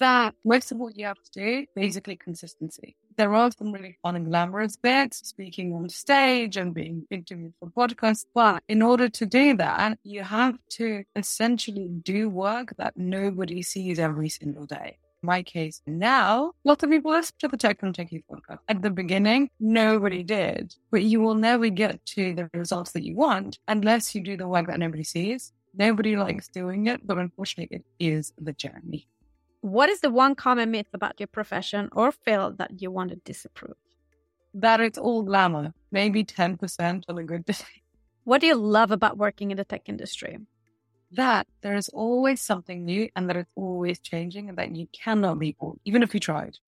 That 0.00 0.34
most 0.44 0.72
of 0.72 0.78
what 0.78 0.96
you 0.96 1.06
have 1.06 1.22
to 1.22 1.30
do, 1.32 1.66
basically 1.74 2.16
consistency 2.16 2.96
there 3.16 3.34
are 3.34 3.50
some 3.50 3.72
really 3.72 3.96
fun 4.02 4.16
and 4.16 4.26
glamorous 4.26 4.76
bits, 4.76 5.26
speaking 5.26 5.72
on 5.72 5.88
stage 5.88 6.56
and 6.56 6.74
being 6.74 7.06
interviewed 7.10 7.54
for 7.60 7.68
podcasts. 7.68 8.24
But 8.34 8.62
in 8.68 8.82
order 8.82 9.08
to 9.08 9.26
do 9.26 9.56
that, 9.56 9.98
you 10.02 10.22
have 10.22 10.58
to 10.70 11.04
essentially 11.14 11.88
do 12.02 12.28
work 12.28 12.74
that 12.78 12.96
nobody 12.96 13.62
sees 13.62 13.98
every 13.98 14.28
single 14.28 14.66
day. 14.66 14.98
In 15.22 15.26
my 15.26 15.42
case 15.42 15.80
now, 15.86 16.52
lots 16.64 16.82
of 16.82 16.90
people 16.90 17.12
listen 17.12 17.34
to 17.40 17.48
the 17.48 17.56
Tech 17.56 17.82
and 17.82 17.94
Techie 17.94 18.24
podcast. 18.30 18.58
At 18.68 18.82
the 18.82 18.90
beginning, 18.90 19.50
nobody 19.60 20.22
did, 20.22 20.74
but 20.90 21.02
you 21.02 21.20
will 21.20 21.34
never 21.34 21.68
get 21.68 22.04
to 22.06 22.34
the 22.34 22.50
results 22.52 22.92
that 22.92 23.04
you 23.04 23.16
want 23.16 23.58
unless 23.68 24.14
you 24.14 24.22
do 24.22 24.36
the 24.36 24.48
work 24.48 24.66
that 24.66 24.78
nobody 24.78 25.04
sees. 25.04 25.52
Nobody 25.76 26.16
likes 26.16 26.46
doing 26.48 26.86
it, 26.86 27.04
but 27.04 27.18
unfortunately, 27.18 27.78
it 27.78 27.84
is 27.98 28.32
the 28.38 28.52
journey. 28.52 29.08
What 29.64 29.88
is 29.88 30.00
the 30.00 30.10
one 30.10 30.34
common 30.34 30.72
myth 30.72 30.88
about 30.92 31.18
your 31.18 31.26
profession 31.26 31.88
or 31.92 32.12
field 32.12 32.58
that 32.58 32.82
you 32.82 32.90
want 32.90 33.08
to 33.12 33.16
disapprove? 33.16 33.78
That 34.52 34.78
it's 34.78 34.98
all 34.98 35.22
glamour, 35.22 35.72
maybe 35.90 36.22
10% 36.22 37.04
on 37.08 37.16
a 37.16 37.24
good 37.24 37.46
day. 37.46 37.54
What 38.24 38.42
do 38.42 38.46
you 38.46 38.56
love 38.56 38.90
about 38.90 39.16
working 39.16 39.50
in 39.52 39.56
the 39.56 39.64
tech 39.64 39.88
industry? 39.88 40.36
That 41.12 41.46
there 41.62 41.76
is 41.76 41.88
always 41.88 42.42
something 42.42 42.84
new 42.84 43.08
and 43.16 43.26
that 43.30 43.38
it's 43.38 43.50
always 43.54 44.00
changing 44.00 44.50
and 44.50 44.58
that 44.58 44.76
you 44.76 44.86
cannot 44.92 45.38
be 45.38 45.56
bored, 45.58 45.78
even 45.86 46.02
if 46.02 46.12
you 46.12 46.20
tried. 46.20 46.58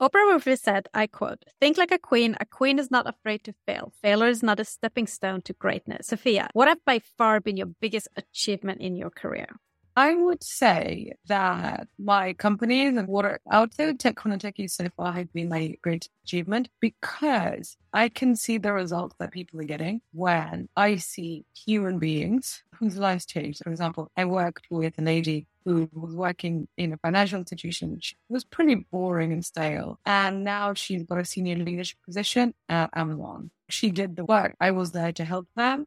Oprah 0.00 0.32
Winfrey 0.32 0.58
said, 0.58 0.88
I 0.94 1.06
quote, 1.06 1.44
Think 1.60 1.76
like 1.76 1.92
a 1.92 1.98
queen. 1.98 2.38
A 2.40 2.46
queen 2.46 2.78
is 2.78 2.90
not 2.90 3.06
afraid 3.06 3.44
to 3.44 3.54
fail. 3.66 3.92
Failure 4.00 4.28
is 4.28 4.42
not 4.42 4.60
a 4.60 4.64
stepping 4.64 5.06
stone 5.06 5.42
to 5.42 5.52
greatness. 5.52 6.06
Sophia, 6.06 6.48
what 6.54 6.68
have 6.68 6.82
by 6.86 7.00
far 7.18 7.38
been 7.38 7.58
your 7.58 7.66
biggest 7.66 8.08
achievement 8.16 8.80
in 8.80 8.96
your 8.96 9.10
career? 9.10 9.60
I 9.98 10.14
would 10.14 10.44
say 10.44 11.14
that 11.26 11.88
my 11.98 12.34
companies 12.34 12.98
and 12.98 13.08
what 13.08 13.40
I 13.50 13.66
say 13.72 13.94
Tech 13.94 14.16
Techie 14.16 14.70
so 14.70 14.88
far 14.94 15.12
have 15.12 15.32
been 15.32 15.48
my 15.48 15.74
great 15.80 16.10
achievement 16.22 16.68
because 16.80 17.78
I 17.94 18.10
can 18.10 18.36
see 18.36 18.58
the 18.58 18.74
results 18.74 19.16
that 19.18 19.32
people 19.32 19.58
are 19.58 19.64
getting 19.64 20.02
when 20.12 20.68
I 20.76 20.96
see 20.96 21.46
human 21.54 21.98
beings 21.98 22.62
whose 22.74 22.98
lives 22.98 23.24
change. 23.24 23.58
For 23.64 23.70
example, 23.70 24.10
I 24.18 24.26
worked 24.26 24.66
with 24.70 24.98
a 24.98 25.02
lady 25.02 25.46
who 25.64 25.88
was 25.94 26.14
working 26.14 26.68
in 26.76 26.92
a 26.92 26.98
financial 26.98 27.38
institution. 27.38 27.98
She 28.00 28.16
was 28.28 28.44
pretty 28.44 28.86
boring 28.92 29.32
and 29.32 29.44
stale. 29.44 29.98
And 30.04 30.44
now 30.44 30.74
she's 30.74 31.04
got 31.04 31.18
a 31.18 31.24
senior 31.24 31.56
leadership 31.56 31.98
position 32.04 32.52
at 32.68 32.90
Amazon. 32.94 33.50
She 33.70 33.90
did 33.90 34.14
the 34.14 34.26
work. 34.26 34.56
I 34.60 34.72
was 34.72 34.92
there 34.92 35.12
to 35.12 35.24
help 35.24 35.48
them. 35.56 35.86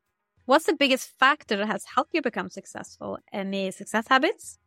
What's 0.50 0.66
the 0.66 0.74
biggest 0.74 1.14
factor 1.20 1.58
that 1.58 1.68
has 1.68 1.86
helped 1.86 2.10
you 2.12 2.24
become 2.24 2.50
successful? 2.50 3.20
Any 3.32 3.70
success 3.70 4.08
habits? 4.10 4.58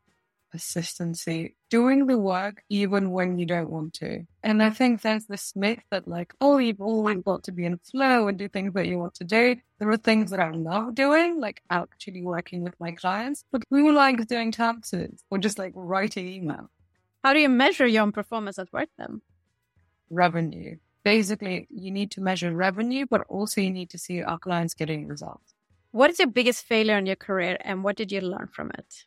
Persistency, 0.53 1.57
doing 1.71 2.07
the 2.07 2.17
work 2.17 2.62
even 2.69 3.11
when 3.11 3.37
you 3.37 3.47
don't 3.47 3.69
want 3.69 3.95
to. 3.95 4.25
And 4.45 4.62
I 4.62 4.71
think 4.71 5.03
there's 5.03 5.27
this 5.27 5.57
myth 5.57 5.83
that, 5.91 6.07
like, 6.07 6.35
oh, 6.41 6.59
you've 6.59 6.81
always 6.81 7.19
got 7.25 7.43
to 7.43 7.51
be 7.51 7.65
in 7.65 7.79
flow 7.79 8.29
and 8.29 8.39
do 8.39 8.47
things 8.47 8.75
that 8.75 8.87
you 8.87 8.97
want 8.97 9.15
to 9.15 9.25
do. 9.25 9.57
There 9.81 9.91
are 9.91 9.97
things 9.97 10.31
that 10.31 10.39
I 10.39 10.53
love 10.53 10.95
doing, 10.95 11.41
like 11.41 11.62
actually 11.69 12.23
working 12.23 12.62
with 12.62 12.79
my 12.79 12.93
clients, 12.93 13.45
but 13.51 13.65
who 13.69 13.91
likes 13.91 14.27
doing 14.27 14.53
taxes 14.53 15.25
or 15.31 15.39
just 15.39 15.59
like 15.59 15.73
writing 15.75 16.29
email? 16.29 16.71
How 17.25 17.33
do 17.33 17.41
you 17.41 17.49
measure 17.49 17.89
your 17.89 18.05
own 18.05 18.12
performance 18.12 18.57
at 18.61 18.73
work 18.73 18.91
then? 18.99 19.21
Revenue. 20.11 20.77
Basically, 21.03 21.67
you 21.71 21.91
need 21.91 22.12
to 22.12 22.21
measure 22.21 22.55
revenue, 22.55 23.05
but 23.11 23.23
also 23.23 23.61
you 23.61 23.73
need 23.73 23.91
to 23.91 23.99
see 23.99 24.23
our 24.23 24.39
clients 24.39 24.75
getting 24.75 25.09
results. 25.09 25.55
What 25.92 26.08
is 26.08 26.18
your 26.18 26.28
biggest 26.28 26.64
failure 26.64 26.96
in 26.96 27.04
your 27.04 27.16
career 27.16 27.58
and 27.61 27.84
what 27.84 27.96
did 27.96 28.11
you 28.11 28.22
learn 28.22 28.49
from 28.50 28.70
it? 28.78 29.04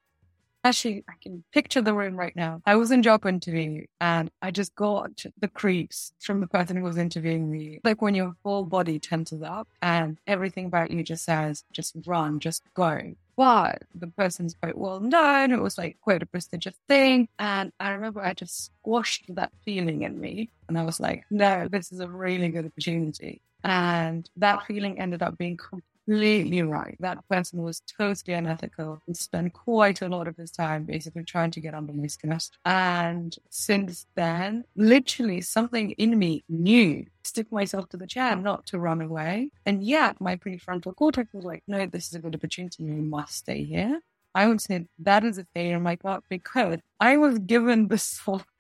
Actually, 0.64 1.04
I 1.10 1.14
can 1.20 1.44
picture 1.52 1.82
the 1.82 1.96
room 1.96 2.16
right 2.16 2.36
now. 2.36 2.62
I 2.64 2.76
was 2.76 2.92
in 2.92 3.02
job 3.02 3.26
interview 3.26 3.86
and 4.00 4.30
I 4.44 4.52
just 4.52 4.76
got 4.76 5.24
the 5.40 5.48
creeps 5.48 6.14
from 6.20 6.42
the 6.42 6.48
person 6.48 6.78
who 6.78 6.84
was 6.84 6.98
interviewing 6.98 7.50
me. 7.50 7.80
Like 7.84 8.04
when 8.04 8.14
your 8.14 8.36
whole 8.44 8.66
body 8.66 9.00
tenses 9.00 9.42
up 9.42 9.68
and 9.82 10.20
everything 10.28 10.68
about 10.68 10.92
you 10.92 11.02
just 11.02 11.26
says, 11.26 11.64
just 11.72 11.96
run, 12.06 12.40
just 12.40 12.62
go. 12.76 13.16
But 13.36 13.82
the 13.96 14.08
person's 14.08 14.54
quite 14.54 14.78
well 14.78 15.00
known. 15.00 15.52
It 15.52 15.62
was 15.62 15.80
like 15.80 15.98
quite 16.02 16.22
a 16.22 16.28
prestigious 16.28 16.76
thing. 16.88 17.30
And 17.40 17.72
I 17.80 17.92
remember 17.92 18.22
I 18.22 18.36
just 18.36 18.66
squashed 18.66 19.26
that 19.30 19.52
feeling 19.64 20.04
in 20.04 20.22
me. 20.22 20.52
And 20.68 20.78
I 20.78 20.84
was 20.84 21.00
like, 21.00 21.26
no, 21.32 21.68
this 21.68 21.92
is 21.92 22.00
a 22.00 22.08
really 22.08 22.50
good 22.50 22.68
opportunity. 22.68 23.42
And 23.64 24.30
that 24.38 24.68
feeling 24.68 25.00
ended 25.00 25.24
up 25.24 25.40
being 25.40 25.58
completely 26.06 26.62
right. 26.62 26.96
That 27.00 27.28
person 27.30 27.62
was 27.62 27.82
totally 27.82 28.34
unethical 28.34 29.00
and 29.08 29.18
spent 29.18 29.54
quite 29.54 30.02
a 30.02 30.08
lot 30.08 30.28
of 30.28 30.38
his 30.38 30.52
time 30.52 30.84
basically 30.84 31.24
trying 31.24 31.52
to 31.52 31.60
get 31.60 31.74
under 31.74 31.94
my 31.94 32.08
skin. 32.08 32.38
And 32.66 33.36
since 33.50 34.08
then, 34.16 34.66
literally 34.76 35.42
something 35.42 35.92
in 35.92 36.18
me 36.18 36.44
knew 36.50 37.06
stick 37.24 37.52
myself 37.52 37.90
to 37.90 37.98
the 37.98 38.08
chair, 38.08 38.36
not 38.36 38.66
to 38.68 38.80
run 38.80 39.02
away. 39.02 39.50
And 39.66 39.84
yet 39.84 40.22
my 40.22 40.36
prefrontal 40.36 40.96
cortex 40.96 41.34
was 41.34 41.44
like, 41.44 41.64
no, 41.68 41.86
this 41.86 42.08
is 42.08 42.14
a 42.14 42.20
good 42.20 42.36
opportunity. 42.36 42.84
You 42.84 42.94
must 42.94 43.36
stay 43.36 43.64
here. 43.64 44.00
I 44.34 44.48
would 44.48 44.62
say 44.62 44.86
that 45.00 45.24
is 45.24 45.38
a 45.38 45.48
failure 45.54 45.78
on 45.78 45.84
my 45.84 45.96
part 45.96 46.24
because 46.30 46.80
I 47.00 47.18
was 47.18 47.40
given 47.40 47.88
the 47.88 47.98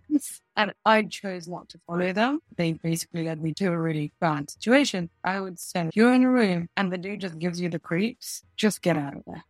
and 0.56 0.74
I 0.86 1.04
chose 1.04 1.48
not 1.48 1.70
to 1.70 1.80
follow 1.86 2.14
them. 2.14 2.40
They 2.56 2.74
basically 2.74 3.24
led 3.24 3.42
me 3.42 3.54
to 3.56 3.68
a 3.68 3.78
really 3.78 4.12
bad 4.20 4.50
situation. 4.50 5.10
I 5.24 5.42
would 5.42 5.60
say, 5.60 5.88
if 5.88 5.96
you're 5.96 6.14
in 6.14 6.24
a 6.24 6.30
room 6.30 6.70
and 6.78 6.92
the 6.92 6.98
dude 6.98 7.22
just 7.22 7.40
gives 7.40 7.60
you 7.60 7.70
the 7.70 7.80
creeps, 7.80 8.44
just 8.56 8.82
get 8.82 8.98
out 8.98 9.16
of 9.16 9.24
there. 9.26 9.44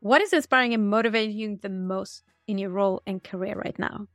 What 0.00 0.20
is 0.20 0.32
inspiring 0.32 0.74
and 0.74 0.90
motivating 0.90 1.36
you 1.36 1.58
the 1.60 1.68
most 1.68 2.22
in 2.46 2.58
your 2.58 2.70
role 2.70 3.02
and 3.06 3.22
career 3.22 3.54
right 3.54 3.78
now? 3.78 4.08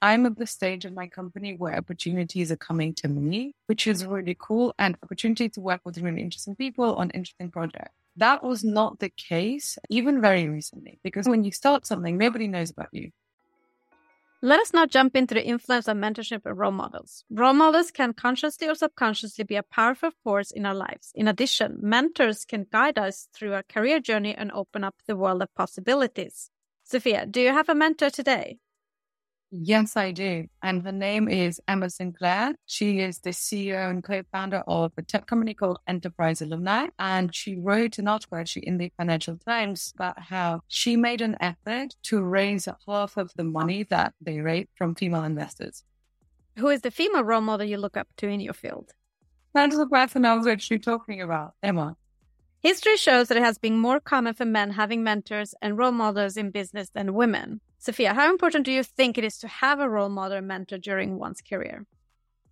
I'm 0.00 0.26
at 0.26 0.38
the 0.38 0.46
stage 0.46 0.84
of 0.84 0.94
my 0.94 1.08
company 1.08 1.56
where 1.56 1.76
opportunities 1.76 2.52
are 2.52 2.56
coming 2.56 2.94
to 2.94 3.08
me, 3.08 3.54
which 3.66 3.86
is 3.86 4.06
really 4.06 4.36
cool, 4.38 4.72
and 4.78 4.96
opportunity 5.02 5.48
to 5.48 5.60
work 5.60 5.80
with 5.84 5.98
really 5.98 6.22
interesting 6.22 6.54
people 6.54 6.94
on 6.94 7.10
interesting 7.10 7.50
projects. 7.50 7.92
That 8.16 8.42
was 8.42 8.64
not 8.64 9.00
the 9.00 9.10
case 9.10 9.76
even 9.90 10.20
very 10.20 10.48
recently, 10.48 11.00
because 11.02 11.28
when 11.28 11.44
you 11.44 11.52
start 11.52 11.84
something, 11.84 12.16
nobody 12.16 12.46
knows 12.46 12.70
about 12.70 12.88
you. 12.92 13.10
Let 14.40 14.60
us 14.60 14.72
now 14.72 14.86
jump 14.86 15.16
into 15.16 15.34
the 15.34 15.44
influence 15.44 15.88
of 15.88 15.96
mentorship 15.96 16.42
and 16.44 16.56
role 16.56 16.70
models. 16.70 17.24
Role 17.28 17.54
models 17.54 17.90
can 17.90 18.12
consciously 18.12 18.68
or 18.68 18.76
subconsciously 18.76 19.42
be 19.42 19.56
a 19.56 19.64
powerful 19.64 20.12
force 20.22 20.52
in 20.52 20.64
our 20.64 20.76
lives. 20.76 21.10
In 21.16 21.26
addition, 21.26 21.78
mentors 21.80 22.44
can 22.44 22.64
guide 22.70 22.98
us 22.98 23.26
through 23.34 23.54
our 23.54 23.64
career 23.64 23.98
journey 23.98 24.36
and 24.36 24.52
open 24.52 24.84
up 24.84 24.94
the 25.08 25.16
world 25.16 25.42
of 25.42 25.52
possibilities. 25.56 26.50
Sophia, 26.84 27.26
do 27.26 27.40
you 27.40 27.48
have 27.48 27.68
a 27.68 27.74
mentor 27.74 28.10
today? 28.10 28.60
Yes, 29.50 29.96
I 29.96 30.10
do. 30.12 30.46
And 30.62 30.82
her 30.82 30.92
name 30.92 31.26
is 31.26 31.58
Emma 31.66 31.88
Sinclair. 31.88 32.54
She 32.66 33.00
is 33.00 33.20
the 33.20 33.30
CEO 33.30 33.88
and 33.88 34.04
co-founder 34.04 34.62
of 34.66 34.92
a 34.98 35.02
tech 35.02 35.26
company 35.26 35.54
called 35.54 35.78
Enterprise 35.86 36.42
Alumni. 36.42 36.88
And 36.98 37.34
she 37.34 37.56
wrote 37.56 37.98
an 37.98 38.08
article 38.08 38.36
actually 38.36 38.66
in 38.66 38.76
the 38.76 38.92
Financial 38.98 39.38
Times 39.38 39.92
about 39.94 40.20
how 40.20 40.60
she 40.68 40.96
made 40.96 41.22
an 41.22 41.36
effort 41.40 41.94
to 42.04 42.22
raise 42.22 42.68
half 42.86 43.16
of 43.16 43.32
the 43.36 43.44
money 43.44 43.84
that 43.84 44.12
they 44.20 44.40
raised 44.40 44.68
from 44.74 44.94
female 44.94 45.24
investors. 45.24 45.82
Who 46.58 46.68
is 46.68 46.82
the 46.82 46.90
female 46.90 47.24
role 47.24 47.40
model 47.40 47.66
you 47.66 47.78
look 47.78 47.96
up 47.96 48.08
to 48.18 48.28
in 48.28 48.40
your 48.40 48.52
field? 48.52 48.92
That's 49.54 49.78
the 49.78 49.86
person 49.86 50.26
I 50.26 50.34
was 50.34 50.46
actually 50.46 50.80
talking 50.80 51.22
about, 51.22 51.54
Emma. 51.62 51.96
History 52.60 52.96
shows 52.98 53.28
that 53.28 53.38
it 53.38 53.44
has 53.44 53.56
been 53.56 53.78
more 53.78 54.00
common 54.00 54.34
for 54.34 54.44
men 54.44 54.72
having 54.72 55.02
mentors 55.02 55.54
and 55.62 55.78
role 55.78 55.92
models 55.92 56.36
in 56.36 56.50
business 56.50 56.90
than 56.90 57.14
women. 57.14 57.60
Sophia, 57.88 58.12
how 58.12 58.28
important 58.28 58.66
do 58.66 58.70
you 58.70 58.82
think 58.82 59.16
it 59.16 59.24
is 59.24 59.38
to 59.38 59.48
have 59.48 59.80
a 59.80 59.88
role 59.88 60.10
model 60.10 60.42
mentor 60.42 60.76
during 60.76 61.18
one's 61.18 61.40
career? 61.40 61.86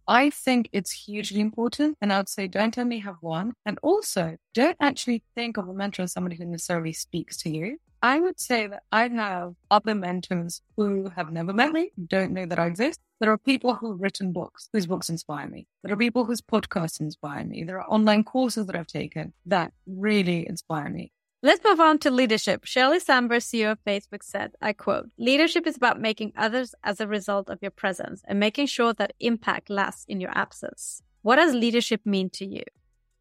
I 0.09 0.31
think 0.31 0.71
it's 0.73 0.91
hugely 0.91 1.41
important. 1.41 1.99
And 2.01 2.11
I 2.11 2.17
would 2.17 2.31
say, 2.31 2.49
don't 2.49 2.79
only 2.79 3.01
have 3.01 3.17
one. 3.21 3.53
And 3.67 3.79
also, 3.83 4.39
don't 4.55 4.79
actually 4.81 5.25
think 5.35 5.59
of 5.59 5.69
a 5.69 5.75
mentor 5.75 6.05
as 6.05 6.13
somebody 6.13 6.37
who 6.37 6.47
necessarily 6.47 6.95
speaks 6.95 7.37
to 7.43 7.51
you. 7.51 7.77
I 8.01 8.19
would 8.19 8.41
say 8.41 8.67
that 8.67 8.85
I 8.91 9.09
have 9.09 9.53
other 9.71 9.95
mentors 9.95 10.63
who 10.75 11.11
have 11.15 11.31
never 11.31 11.53
met 11.53 11.75
me, 11.75 11.91
don't 12.07 12.33
know 12.33 12.47
that 12.47 12.59
I 12.59 12.65
exist. 12.65 12.99
There 13.21 13.31
are 13.31 13.37
people 13.37 13.75
who've 13.75 14.01
written 14.01 14.33
books, 14.33 14.71
whose 14.73 14.87
books 14.87 15.11
inspire 15.11 15.49
me. 15.49 15.67
There 15.83 15.93
are 15.93 15.99
people 15.99 16.25
whose 16.25 16.41
podcasts 16.41 16.99
inspire 16.99 17.45
me. 17.45 17.63
There 17.65 17.79
are 17.79 17.91
online 17.91 18.25
courses 18.25 18.65
that 18.69 18.77
I've 18.77 18.87
taken 18.87 19.35
that 19.45 19.75
really 19.87 20.49
inspire 20.49 20.89
me. 20.89 21.13
Let's 21.47 21.65
move 21.65 21.79
on 21.79 22.01
to 22.01 22.11
leadership. 22.11 22.65
Sheryl 22.65 23.01
Sandberg, 23.01 23.41
CEO 23.41 23.71
of 23.71 23.85
Facebook, 23.85 24.25
said, 24.25 24.55
I 24.61 24.73
quote, 24.73 25.11
leadership 25.17 25.65
is 25.65 25.77
about 25.77 26.01
making 26.01 26.33
others 26.37 26.75
as 26.83 27.01
a 27.01 27.07
result 27.07 27.49
of 27.49 27.61
your 27.63 27.71
presence 27.71 28.21
and 28.27 28.41
making 28.41 28.67
sure 28.67 28.93
that 28.95 29.13
impact 29.21 29.71
lasts 29.71 30.05
in 30.09 30.21
your 30.21 30.37
absence. 30.37 31.03
What 31.23 31.37
does 31.37 31.55
leadership 31.55 32.01
mean 32.05 32.31
to 32.31 32.45
you? 32.45 32.65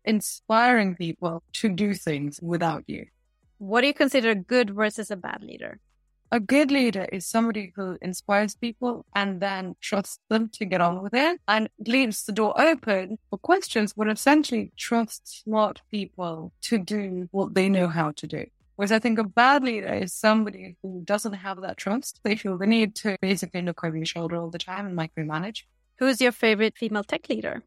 Inspiring 0.05 0.95
people 0.95 1.43
to 1.53 1.69
do 1.69 1.93
things 1.93 2.39
without 2.41 2.83
you. 2.87 3.05
What 3.59 3.81
do 3.81 3.87
you 3.87 3.93
consider 3.93 4.31
a 4.31 4.35
good 4.35 4.71
versus 4.71 5.11
a 5.11 5.15
bad 5.15 5.43
leader? 5.43 5.79
A 6.31 6.39
good 6.39 6.71
leader 6.71 7.07
is 7.11 7.25
somebody 7.25 7.71
who 7.75 7.97
inspires 8.01 8.55
people 8.55 9.05
and 9.15 9.39
then 9.39 9.75
trusts 9.79 10.19
them 10.27 10.49
to 10.53 10.65
get 10.65 10.81
on 10.81 11.03
with 11.03 11.13
it 11.13 11.39
and 11.47 11.69
leaves 11.85 12.25
the 12.25 12.31
door 12.31 12.59
open 12.59 13.19
for 13.29 13.37
questions, 13.37 13.93
but 13.93 14.09
essentially 14.09 14.71
trusts 14.75 15.43
smart 15.43 15.81
people 15.91 16.51
to 16.63 16.79
do 16.79 17.29
what 17.31 17.53
they 17.53 17.69
know 17.69 17.87
how 17.87 18.11
to 18.11 18.27
do. 18.27 18.45
Whereas 18.75 18.91
I 18.91 18.99
think 18.99 19.19
a 19.19 19.23
bad 19.23 19.63
leader 19.63 19.93
is 19.93 20.13
somebody 20.13 20.75
who 20.81 21.01
doesn't 21.05 21.33
have 21.33 21.61
that 21.61 21.77
trust. 21.77 22.19
They 22.23 22.35
feel 22.35 22.57
the 22.57 22.67
need 22.67 22.95
to 22.95 23.17
basically 23.21 23.61
look 23.61 23.83
over 23.83 23.95
your 23.95 24.05
shoulder 24.05 24.35
all 24.35 24.49
the 24.49 24.57
time 24.57 24.87
and 24.87 24.97
micromanage. 24.97 25.63
Who's 25.99 26.19
your 26.19 26.33
favorite 26.33 26.75
female 26.75 27.03
tech 27.03 27.29
leader? 27.29 27.63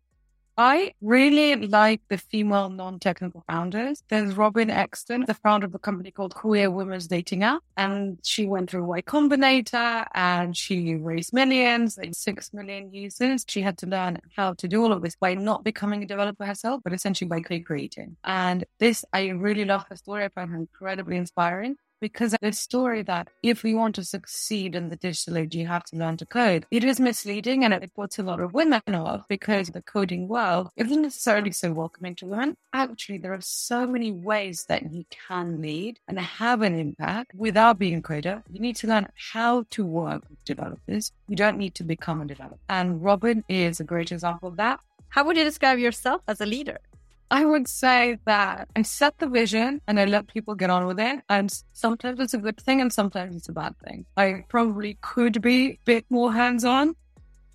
I 0.61 0.93
really 1.00 1.55
like 1.55 2.00
the 2.09 2.19
female 2.19 2.69
non-technical 2.69 3.45
founders. 3.47 4.03
There's 4.09 4.35
Robyn 4.35 4.71
Exton, 4.71 5.25
the 5.25 5.35
founder 5.35 5.67
of 5.67 5.75
a 5.77 5.79
company 5.79 6.11
called 6.11 6.35
Queer 6.35 6.69
Women's 6.69 7.07
Dating 7.07 7.45
App. 7.45 7.62
And 7.77 8.19
she 8.25 8.45
went 8.45 8.69
through 8.69 8.83
Y 8.83 9.03
Combinator 9.03 10.05
and 10.15 10.57
she 10.57 10.97
raised 10.97 11.33
millions, 11.33 11.97
like 11.97 12.12
six 12.12 12.53
million 12.53 12.93
users. 12.93 13.45
She 13.47 13.61
had 13.61 13.79
to 13.79 13.87
learn 13.87 14.19
how 14.37 14.55
to 14.55 14.67
do 14.67 14.83
all 14.83 14.93
of 14.93 15.00
this 15.00 15.15
by 15.15 15.35
not 15.35 15.62
becoming 15.62 16.03
a 16.03 16.07
developer 16.07 16.45
herself, 16.45 16.81
but 16.83 16.93
essentially 16.93 17.29
by 17.29 17.41
co-creating. 17.41 18.17
And 18.25 18.65
this, 18.81 19.05
I 19.12 19.29
really 19.29 19.65
love 19.65 19.85
her 19.88 19.97
story. 19.97 20.25
I 20.25 20.29
find 20.29 20.50
her 20.50 20.57
incredibly 20.57 21.19
inspiring. 21.19 21.77
Because 22.00 22.35
the 22.40 22.52
story 22.52 23.02
that 23.02 23.28
if 23.43 23.62
we 23.62 23.75
want 23.75 23.97
to 23.97 24.05
succeed 24.05 24.75
in 24.75 24.88
the 24.88 24.97
digital 24.97 25.38
age, 25.38 25.55
you 25.55 25.67
have 25.67 25.85
to 25.85 25.97
learn 25.97 26.17
to 26.19 26.26
code, 26.26 26.64
it 26.71 26.85
is 26.85 27.00
misleading 27.00 27.64
and 27.64 27.75
it 27.75 27.95
puts 27.95 28.19
a 28.19 28.23
lot 28.23 28.40
of 28.40 28.55
women 28.55 28.83
off 28.88 29.26
because 29.28 29.69
the 29.69 29.83
coding 29.83 30.28
world 30.28 30.69
isn't 30.76 31.02
necessarily 31.02 31.50
so 31.50 31.73
welcoming 31.73 32.14
to 32.17 32.26
women. 32.26 32.57
Actually, 32.73 33.19
there 33.19 33.33
are 33.33 33.40
so 33.40 33.87
many 33.87 34.12
ways 34.12 34.64
that 34.69 34.93
you 34.93 35.05
can 35.11 35.61
lead 35.61 35.99
and 36.07 36.19
have 36.21 36.62
an 36.62 36.78
impact 36.78 37.33
without 37.35 37.78
being 37.78 37.99
a 37.99 38.02
coder. 38.02 38.43
You 38.52 38.61
need 38.61 38.76
to 38.76 38.87
learn 38.87 39.09
how 39.33 39.64
to 39.71 39.85
work 39.85 40.23
with 40.31 40.45
developers. 40.45 41.12
You 41.26 41.37
don't 41.37 41.59
need 41.59 41.75
to 41.76 41.85
become 41.85 42.21
a 42.21 42.26
developer. 42.26 42.59
And 42.69 43.02
Robyn 43.02 43.43
is 43.49 43.81
a 43.81 43.85
great 43.85 44.12
example 44.12 44.49
of 44.49 44.57
that. 44.57 44.78
How 45.09 45.25
would 45.25 45.37
you 45.37 45.45
describe 45.45 45.78
yourself 45.78 46.23
as 46.28 46.40
a 46.40 46.47
leader? 46.47 46.78
I 47.30 47.44
would 47.44 47.68
say 47.68 48.18
that 48.25 48.68
I 48.75 48.82
set 48.82 49.18
the 49.18 49.28
vision 49.28 49.82
and 49.87 50.00
I 50.00 50.06
let 50.06 50.28
people 50.28 50.54
get 50.54 50.70
on 50.70 50.87
with 50.87 50.99
it. 50.99 51.20
And 51.28 51.52
sometimes 51.73 52.20
it's 52.20 52.32
a 52.32 52.38
good 52.38 52.58
thing 52.58 52.80
and 52.80 52.90
sometimes 52.92 53.37
it's 53.37 53.49
a 53.50 53.52
bad 53.52 53.75
thing. 53.85 54.06
I 54.16 54.44
probably 54.49 54.97
could 55.02 55.42
be 55.42 55.73
a 55.73 55.78
bit 55.85 56.06
more 56.08 56.32
hands 56.32 56.64
on. 56.64 56.94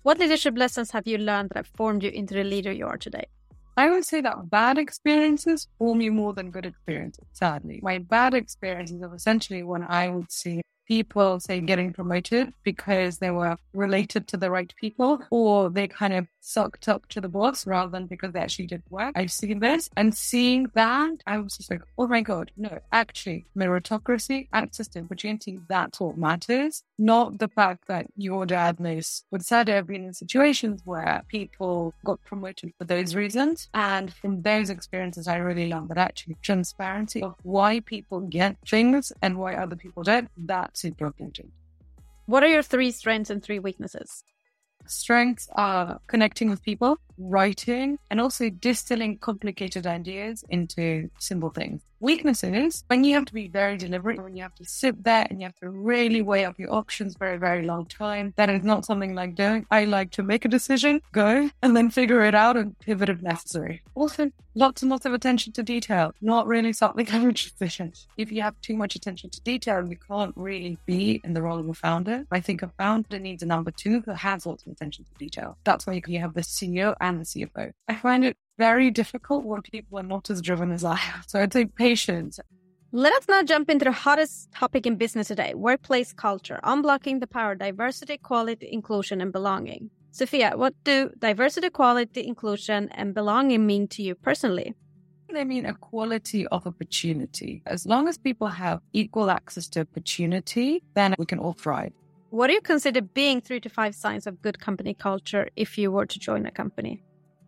What 0.02 0.18
leadership 0.18 0.56
lessons 0.56 0.92
have 0.92 1.06
you 1.06 1.18
learned 1.18 1.50
that 1.50 1.58
have 1.58 1.70
formed 1.76 2.04
you 2.04 2.10
into 2.10 2.34
the 2.34 2.44
leader 2.44 2.70
you 2.70 2.86
are 2.86 2.98
today? 2.98 3.24
I 3.76 3.90
would 3.90 4.04
say 4.04 4.20
that 4.20 4.48
bad 4.48 4.78
experiences 4.78 5.66
form 5.78 6.00
you 6.00 6.12
more 6.12 6.32
than 6.32 6.52
good 6.52 6.66
experiences, 6.66 7.24
sadly. 7.32 7.80
My 7.82 7.98
bad 7.98 8.34
experiences 8.34 9.02
are 9.02 9.12
essentially 9.12 9.64
when 9.64 9.82
I 9.82 10.08
would 10.08 10.30
see 10.30 10.62
people, 10.86 11.40
say, 11.40 11.60
getting 11.60 11.92
promoted 11.92 12.52
because 12.62 13.18
they 13.18 13.30
were 13.30 13.56
related 13.72 14.28
to 14.28 14.36
the 14.36 14.50
right 14.50 14.72
people 14.80 15.22
or 15.30 15.70
they 15.70 15.88
kind 15.88 16.12
of 16.12 16.26
sucked 16.40 16.88
up 16.88 17.06
to 17.08 17.20
the 17.20 17.28
boss 17.28 17.66
rather 17.66 17.90
than 17.90 18.06
because 18.06 18.32
they 18.32 18.40
actually 18.40 18.66
did 18.66 18.82
work. 18.90 19.12
I've 19.16 19.32
seen 19.32 19.60
this 19.60 19.88
and 19.96 20.14
seeing 20.14 20.70
that, 20.74 21.22
I 21.26 21.38
was 21.38 21.56
just 21.56 21.70
like, 21.70 21.82
oh 21.96 22.06
my 22.06 22.20
God, 22.20 22.50
no, 22.56 22.78
actually, 22.92 23.46
meritocracy, 23.56 24.48
access 24.52 24.88
to 24.88 25.00
opportunity, 25.00 25.58
that's 25.68 26.00
what 26.00 26.18
matters, 26.18 26.82
not 26.98 27.38
the 27.38 27.48
fact 27.48 27.88
that 27.88 28.06
your 28.16 28.46
dad 28.46 28.78
knows. 28.80 29.24
But 29.30 29.42
sadly, 29.42 29.74
I've 29.74 29.86
been 29.86 30.04
in 30.04 30.12
situations 30.12 30.82
where 30.84 31.22
people 31.28 31.94
got 32.04 32.22
promoted 32.24 32.72
for 32.78 32.84
those 32.84 33.14
reasons. 33.14 33.68
And 33.74 34.12
from 34.12 34.42
those 34.42 34.70
experiences, 34.70 35.26
I 35.28 35.36
really 35.36 35.68
learned 35.68 35.88
that 35.88 35.98
actually 35.98 36.36
transparency 36.42 37.22
of 37.22 37.34
why 37.42 37.80
people 37.80 38.20
get 38.20 38.56
things 38.68 39.12
and 39.22 39.38
why 39.38 39.54
other 39.54 39.76
people 39.76 40.02
don't, 40.02 40.28
that's 40.74 40.84
important. 40.84 41.38
What 42.26 42.42
are 42.42 42.48
your 42.48 42.62
three 42.62 42.90
strengths 42.90 43.30
and 43.30 43.40
three 43.40 43.60
weaknesses? 43.60 44.24
Strengths 44.86 45.48
are 45.54 46.00
connecting 46.08 46.50
with 46.50 46.62
people, 46.62 46.98
writing, 47.18 47.98
and 48.10 48.20
also 48.20 48.50
distilling 48.50 49.18
complicated 49.18 49.86
ideas 49.86 50.44
into 50.48 51.10
simple 51.18 51.50
things. 51.50 51.82
Weaknesses, 52.00 52.84
when 52.88 53.02
you 53.02 53.14
have 53.14 53.24
to 53.26 53.32
be 53.32 53.48
very 53.48 53.78
deliberate, 53.78 54.22
when 54.22 54.36
you 54.36 54.42
have 54.42 54.54
to 54.56 54.64
sit 54.66 55.04
there 55.04 55.26
and 55.30 55.40
you 55.40 55.46
have 55.46 55.56
to 55.60 55.70
really 55.70 56.20
weigh 56.20 56.44
up 56.44 56.58
your 56.58 56.70
options 56.70 57.16
for 57.16 57.32
a 57.32 57.38
very 57.38 57.64
long 57.64 57.86
time, 57.86 58.34
that 58.36 58.50
is 58.50 58.62
not 58.62 58.84
something 58.84 59.14
like 59.14 59.34
doing. 59.34 59.64
I 59.70 59.86
like 59.86 60.10
to 60.12 60.22
make 60.22 60.44
a 60.44 60.48
decision, 60.48 61.00
go, 61.12 61.48
and 61.62 61.74
then 61.74 61.88
figure 61.90 62.22
it 62.22 62.34
out 62.34 62.58
and 62.58 62.78
pivot 62.80 63.08
if 63.08 63.22
necessary. 63.22 63.82
Also, 63.94 64.30
lots 64.54 64.82
and 64.82 64.90
lots 64.90 65.06
of 65.06 65.14
attention 65.14 65.52
to 65.54 65.62
detail, 65.62 66.12
not 66.20 66.46
really 66.46 66.72
something 66.72 67.06
I'm 67.12 67.28
interested 67.28 67.80
in. 67.80 67.92
If 68.16 68.30
you 68.30 68.42
have 68.42 68.60
too 68.60 68.76
much 68.76 68.94
attention 68.94 69.30
to 69.30 69.40
detail, 69.40 69.86
you 69.88 69.96
can't 69.96 70.34
really 70.36 70.78
be 70.86 71.20
in 71.24 71.34
the 71.34 71.42
role 71.42 71.58
of 71.58 71.68
a 71.68 71.74
founder. 71.74 72.26
I 72.30 72.40
think 72.40 72.62
a 72.62 72.68
founder 72.68 73.18
needs 73.18 73.42
a 73.42 73.46
number 73.46 73.70
two 73.70 74.02
who 74.04 74.12
has 74.12 74.46
lots 74.46 74.66
of 74.66 74.72
attention 74.72 75.04
to 75.04 75.18
detail. 75.18 75.56
That's 75.64 75.86
why 75.86 76.02
you 76.06 76.20
have 76.20 76.34
the 76.34 76.42
CEO 76.42 76.94
and 77.04 77.20
the 77.20 77.24
CFO. 77.24 77.70
I 77.88 77.94
find 77.96 78.24
it 78.24 78.36
very 78.58 78.90
difficult 78.90 79.44
when 79.44 79.62
people 79.62 79.98
are 79.98 80.08
not 80.14 80.30
as 80.30 80.40
driven 80.40 80.70
as 80.72 80.84
I 80.84 80.94
am. 80.94 81.22
So 81.26 81.40
I'd 81.40 81.52
say 81.52 81.66
patience. 81.66 82.40
Let 82.92 83.12
us 83.12 83.26
now 83.28 83.42
jump 83.42 83.70
into 83.70 83.84
the 83.84 83.92
hottest 83.92 84.52
topic 84.52 84.86
in 84.86 84.96
business 84.96 85.28
today 85.28 85.52
workplace 85.54 86.12
culture, 86.12 86.60
unblocking 86.62 87.20
the 87.20 87.26
power 87.26 87.52
of 87.52 87.58
diversity, 87.58 88.14
equality, 88.14 88.68
inclusion, 88.70 89.20
and 89.20 89.32
belonging. 89.32 89.90
Sophia, 90.12 90.52
what 90.54 90.74
do 90.84 91.10
diversity, 91.18 91.66
equality, 91.66 92.24
inclusion, 92.24 92.88
and 92.92 93.12
belonging 93.12 93.66
mean 93.66 93.88
to 93.88 94.02
you 94.02 94.14
personally? 94.14 94.74
They 95.32 95.44
mean 95.44 95.66
equality 95.66 96.46
of 96.46 96.68
opportunity. 96.68 97.62
As 97.66 97.84
long 97.84 98.06
as 98.06 98.16
people 98.16 98.46
have 98.46 98.78
equal 98.92 99.28
access 99.28 99.68
to 99.70 99.80
opportunity, 99.80 100.84
then 100.94 101.16
we 101.18 101.26
can 101.26 101.40
all 101.40 101.54
thrive. 101.54 101.92
What 102.34 102.48
do 102.48 102.52
you 102.54 102.60
consider 102.60 103.00
being 103.00 103.40
three 103.40 103.60
to 103.60 103.68
five 103.68 103.94
signs 103.94 104.26
of 104.26 104.42
good 104.42 104.58
company 104.58 104.92
culture 104.92 105.48
if 105.54 105.78
you 105.78 105.92
were 105.92 106.04
to 106.04 106.18
join 106.18 106.46
a 106.46 106.50
company? 106.50 107.00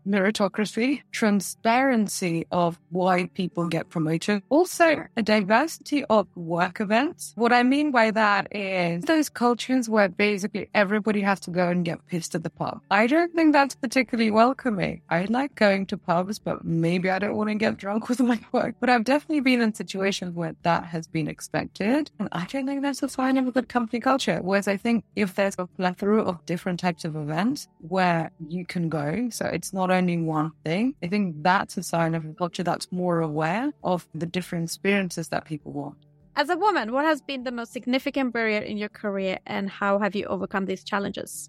Meritocracy, 0.06 1.02
transparency 1.12 2.46
of 2.50 2.78
why 2.90 3.26
people 3.34 3.68
get 3.68 3.88
promoted, 3.90 4.42
also 4.48 5.06
a 5.16 5.22
diversity 5.22 6.04
of 6.04 6.26
work 6.36 6.80
events. 6.80 7.32
What 7.36 7.52
I 7.52 7.62
mean 7.62 7.90
by 7.90 8.10
that 8.12 8.54
is 8.54 9.04
those 9.04 9.28
cultures 9.28 9.88
where 9.88 10.08
basically 10.08 10.68
everybody 10.74 11.20
has 11.20 11.40
to 11.40 11.50
go 11.50 11.68
and 11.68 11.84
get 11.84 12.06
pissed 12.06 12.34
at 12.34 12.42
the 12.42 12.50
pub. 12.50 12.80
I 12.90 13.06
don't 13.06 13.34
think 13.34 13.52
that's 13.52 13.74
particularly 13.74 14.30
welcoming. 14.30 15.02
I 15.08 15.24
like 15.24 15.54
going 15.54 15.86
to 15.86 15.96
pubs, 15.96 16.38
but 16.38 16.64
maybe 16.64 17.10
I 17.10 17.18
don't 17.18 17.36
want 17.36 17.50
to 17.50 17.54
get 17.54 17.76
drunk 17.76 18.08
with 18.08 18.20
my 18.20 18.40
work. 18.52 18.76
But 18.80 18.90
I've 18.90 19.04
definitely 19.04 19.40
been 19.40 19.60
in 19.60 19.74
situations 19.74 20.34
where 20.34 20.54
that 20.62 20.84
has 20.84 21.06
been 21.06 21.28
expected. 21.28 22.10
And 22.18 22.28
I 22.32 22.46
don't 22.46 22.66
think 22.66 22.82
that's 22.82 23.02
a 23.02 23.08
sign 23.08 23.36
of 23.36 23.46
a 23.48 23.52
good 23.52 23.68
company 23.68 24.00
culture. 24.00 24.40
Whereas 24.42 24.68
I 24.68 24.76
think 24.76 25.04
if 25.14 25.34
there's 25.34 25.56
a 25.58 25.66
plethora 25.66 26.22
of 26.22 26.44
different 26.46 26.80
types 26.80 27.04
of 27.04 27.16
events 27.16 27.68
where 27.88 28.30
you 28.48 28.64
can 28.64 28.88
go, 28.88 29.28
so 29.30 29.46
it's 29.46 29.72
not 29.72 29.90
only 29.96 30.18
one 30.18 30.52
thing. 30.64 30.94
I 31.02 31.08
think 31.08 31.42
that's 31.42 31.76
a 31.76 31.82
sign 31.82 32.14
of 32.14 32.24
a 32.24 32.34
culture 32.34 32.62
that's 32.62 32.90
more 32.92 33.20
aware 33.20 33.72
of 33.82 34.06
the 34.14 34.26
different 34.26 34.64
experiences 34.64 35.28
that 35.28 35.44
people 35.44 35.72
want. 35.72 35.96
As 36.36 36.50
a 36.50 36.56
woman, 36.56 36.92
what 36.92 37.04
has 37.04 37.22
been 37.22 37.44
the 37.44 37.52
most 37.52 37.72
significant 37.72 38.32
barrier 38.32 38.60
in 38.60 38.76
your 38.76 38.90
career 38.90 39.38
and 39.46 39.70
how 39.70 39.98
have 39.98 40.14
you 40.14 40.26
overcome 40.26 40.66
these 40.66 40.84
challenges? 40.84 41.48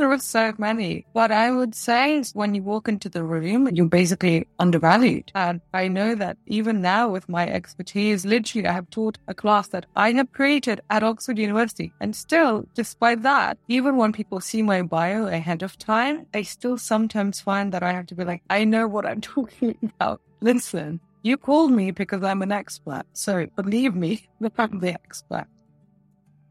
There 0.00 0.08
were 0.08 0.16
so 0.16 0.54
many. 0.56 1.04
What 1.12 1.30
I 1.30 1.50
would 1.50 1.74
say 1.74 2.16
is 2.16 2.34
when 2.34 2.54
you 2.54 2.62
walk 2.62 2.88
into 2.88 3.10
the 3.10 3.22
room, 3.22 3.68
you're 3.70 3.84
basically 3.84 4.46
undervalued. 4.58 5.30
And 5.34 5.60
I 5.74 5.88
know 5.88 6.14
that 6.14 6.38
even 6.46 6.80
now 6.80 7.10
with 7.10 7.28
my 7.28 7.46
expertise, 7.46 8.24
literally 8.24 8.66
I 8.66 8.72
have 8.72 8.88
taught 8.88 9.18
a 9.28 9.34
class 9.34 9.68
that 9.68 9.84
I 9.96 10.12
have 10.12 10.32
created 10.32 10.80
at 10.88 11.02
Oxford 11.02 11.38
University. 11.38 11.92
And 12.00 12.16
still, 12.16 12.64
despite 12.74 13.20
that, 13.24 13.58
even 13.68 13.98
when 13.98 14.10
people 14.14 14.40
see 14.40 14.62
my 14.62 14.80
bio 14.80 15.26
ahead 15.26 15.62
of 15.62 15.76
time, 15.76 16.24
I 16.32 16.42
still 16.44 16.78
sometimes 16.78 17.42
find 17.42 17.70
that 17.72 17.82
I 17.82 17.92
have 17.92 18.06
to 18.06 18.14
be 18.14 18.24
like, 18.24 18.42
I 18.48 18.64
know 18.64 18.88
what 18.88 19.04
I'm 19.04 19.20
talking 19.36 19.76
about. 19.82 20.22
Listen, 20.40 20.98
you 21.20 21.36
called 21.36 21.72
me 21.72 21.90
because 21.90 22.22
I'm 22.22 22.40
an 22.40 22.52
expert. 22.52 23.02
So 23.12 23.48
believe 23.54 23.94
me 23.94 24.26
that 24.40 24.54
I'm 24.58 24.78
the 24.78 24.94
expert. 24.94 25.46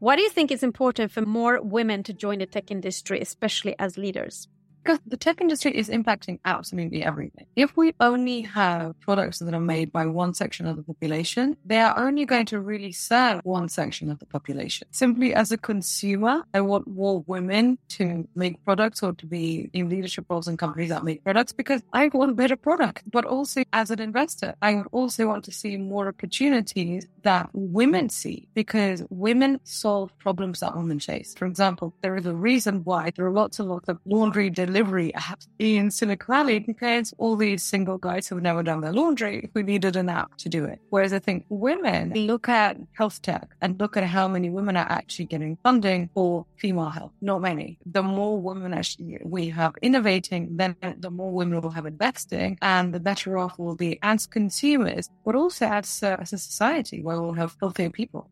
Why 0.00 0.16
do 0.16 0.22
you 0.22 0.30
think 0.30 0.50
it's 0.50 0.62
important 0.62 1.12
for 1.12 1.20
more 1.20 1.60
women 1.60 2.02
to 2.04 2.14
join 2.14 2.38
the 2.38 2.46
tech 2.46 2.70
industry, 2.70 3.20
especially 3.20 3.78
as 3.78 3.98
leaders? 3.98 4.48
Because 4.82 4.98
the 5.06 5.16
tech 5.16 5.40
industry 5.40 5.76
is 5.76 5.88
impacting 5.88 6.38
absolutely 6.44 7.02
everything. 7.04 7.46
If 7.56 7.76
we 7.76 7.94
only 8.00 8.42
have 8.42 8.98
products 9.00 9.38
that 9.40 9.52
are 9.54 9.60
made 9.60 9.92
by 9.92 10.06
one 10.06 10.34
section 10.34 10.66
of 10.66 10.76
the 10.76 10.82
population, 10.82 11.56
they 11.64 11.78
are 11.78 11.98
only 11.98 12.24
going 12.24 12.46
to 12.46 12.60
really 12.60 12.92
serve 12.92 13.40
one 13.44 13.68
section 13.68 14.10
of 14.10 14.18
the 14.18 14.26
population. 14.26 14.88
Simply 14.90 15.34
as 15.34 15.52
a 15.52 15.58
consumer, 15.58 16.42
I 16.54 16.60
want 16.60 16.86
more 16.86 17.22
women 17.26 17.78
to 17.90 18.26
make 18.34 18.64
products 18.64 19.02
or 19.02 19.12
to 19.14 19.26
be 19.26 19.70
in 19.72 19.88
leadership 19.88 20.26
roles 20.28 20.48
in 20.48 20.56
companies 20.56 20.88
that 20.88 21.04
make 21.04 21.22
products 21.24 21.52
because 21.52 21.82
I 21.92 22.08
want 22.08 22.36
better 22.36 22.56
product. 22.56 23.02
But 23.10 23.24
also 23.24 23.64
as 23.72 23.90
an 23.90 24.00
investor, 24.00 24.54
I 24.62 24.82
also 24.92 25.26
want 25.26 25.44
to 25.44 25.52
see 25.52 25.76
more 25.76 26.08
opportunities 26.08 27.06
that 27.22 27.50
women 27.52 28.08
see 28.08 28.48
because 28.54 29.04
women 29.10 29.60
solve 29.64 30.16
problems 30.18 30.60
that 30.60 30.76
women 30.76 30.98
chase. 30.98 31.34
For 31.34 31.46
example, 31.46 31.94
there 32.02 32.16
is 32.16 32.26
a 32.26 32.34
reason 32.34 32.82
why 32.84 33.12
there 33.14 33.26
are 33.26 33.32
lots 33.32 33.58
and 33.58 33.68
lots 33.68 33.88
of 33.88 33.98
laundry 34.04 34.50
delivery 34.70 35.12
apps 35.16 35.46
in 35.58 35.90
Silicon 35.90 36.30
Valley 36.30 36.60
to 36.60 37.12
all 37.18 37.36
these 37.36 37.62
single 37.62 37.98
guys 37.98 38.28
who've 38.28 38.42
never 38.42 38.62
done 38.62 38.80
their 38.80 38.92
laundry 38.92 39.50
who 39.52 39.62
needed 39.62 39.96
an 39.96 40.08
app 40.08 40.36
to 40.36 40.48
do 40.48 40.64
it. 40.64 40.78
Whereas 40.90 41.12
I 41.12 41.18
think 41.18 41.44
women 41.48 42.12
look 42.14 42.48
at 42.48 42.76
health 42.92 43.20
tech 43.22 43.48
and 43.60 43.78
look 43.80 43.96
at 43.96 44.04
how 44.04 44.28
many 44.28 44.48
women 44.48 44.76
are 44.76 44.86
actually 44.88 45.26
getting 45.26 45.58
funding 45.64 46.08
for 46.14 46.46
female 46.56 46.90
health. 46.90 47.12
Not 47.20 47.40
many. 47.42 47.78
The 47.84 48.02
more 48.02 48.40
women 48.40 48.72
actually 48.72 49.18
we 49.24 49.48
have 49.48 49.74
innovating, 49.82 50.56
then 50.56 50.76
the 50.98 51.10
more 51.10 51.32
women 51.32 51.60
will 51.60 51.70
have 51.70 51.86
investing 51.86 52.58
and 52.62 52.94
the 52.94 53.00
better 53.00 53.38
off 53.38 53.58
we'll 53.58 53.74
be 53.74 53.98
as 54.02 54.26
consumers, 54.26 55.10
but 55.24 55.34
also 55.34 55.66
as, 55.66 56.02
as 56.02 56.32
a 56.32 56.38
society 56.38 57.02
where 57.02 57.20
we'll 57.20 57.32
have 57.32 57.56
healthier 57.60 57.90
people. 57.90 58.30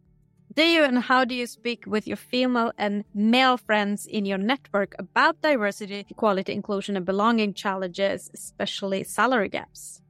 Do 0.55 0.63
you 0.63 0.83
and 0.83 0.99
how 0.99 1.25
do 1.25 1.35
you 1.35 1.47
speak 1.47 1.85
with 1.87 2.07
your 2.07 2.17
female 2.17 2.73
and 2.79 3.05
male 3.15 3.57
friends 3.57 4.07
in 4.07 4.25
your 4.25 4.39
network 4.39 4.95
about 4.99 5.41
diversity, 5.43 6.07
equality, 6.09 6.53
inclusion, 6.53 6.97
and 6.97 7.07
belonging 7.07 7.55
challenges, 7.55 8.31
especially 8.35 9.05
salary 9.05 9.49
gaps? 9.49 10.03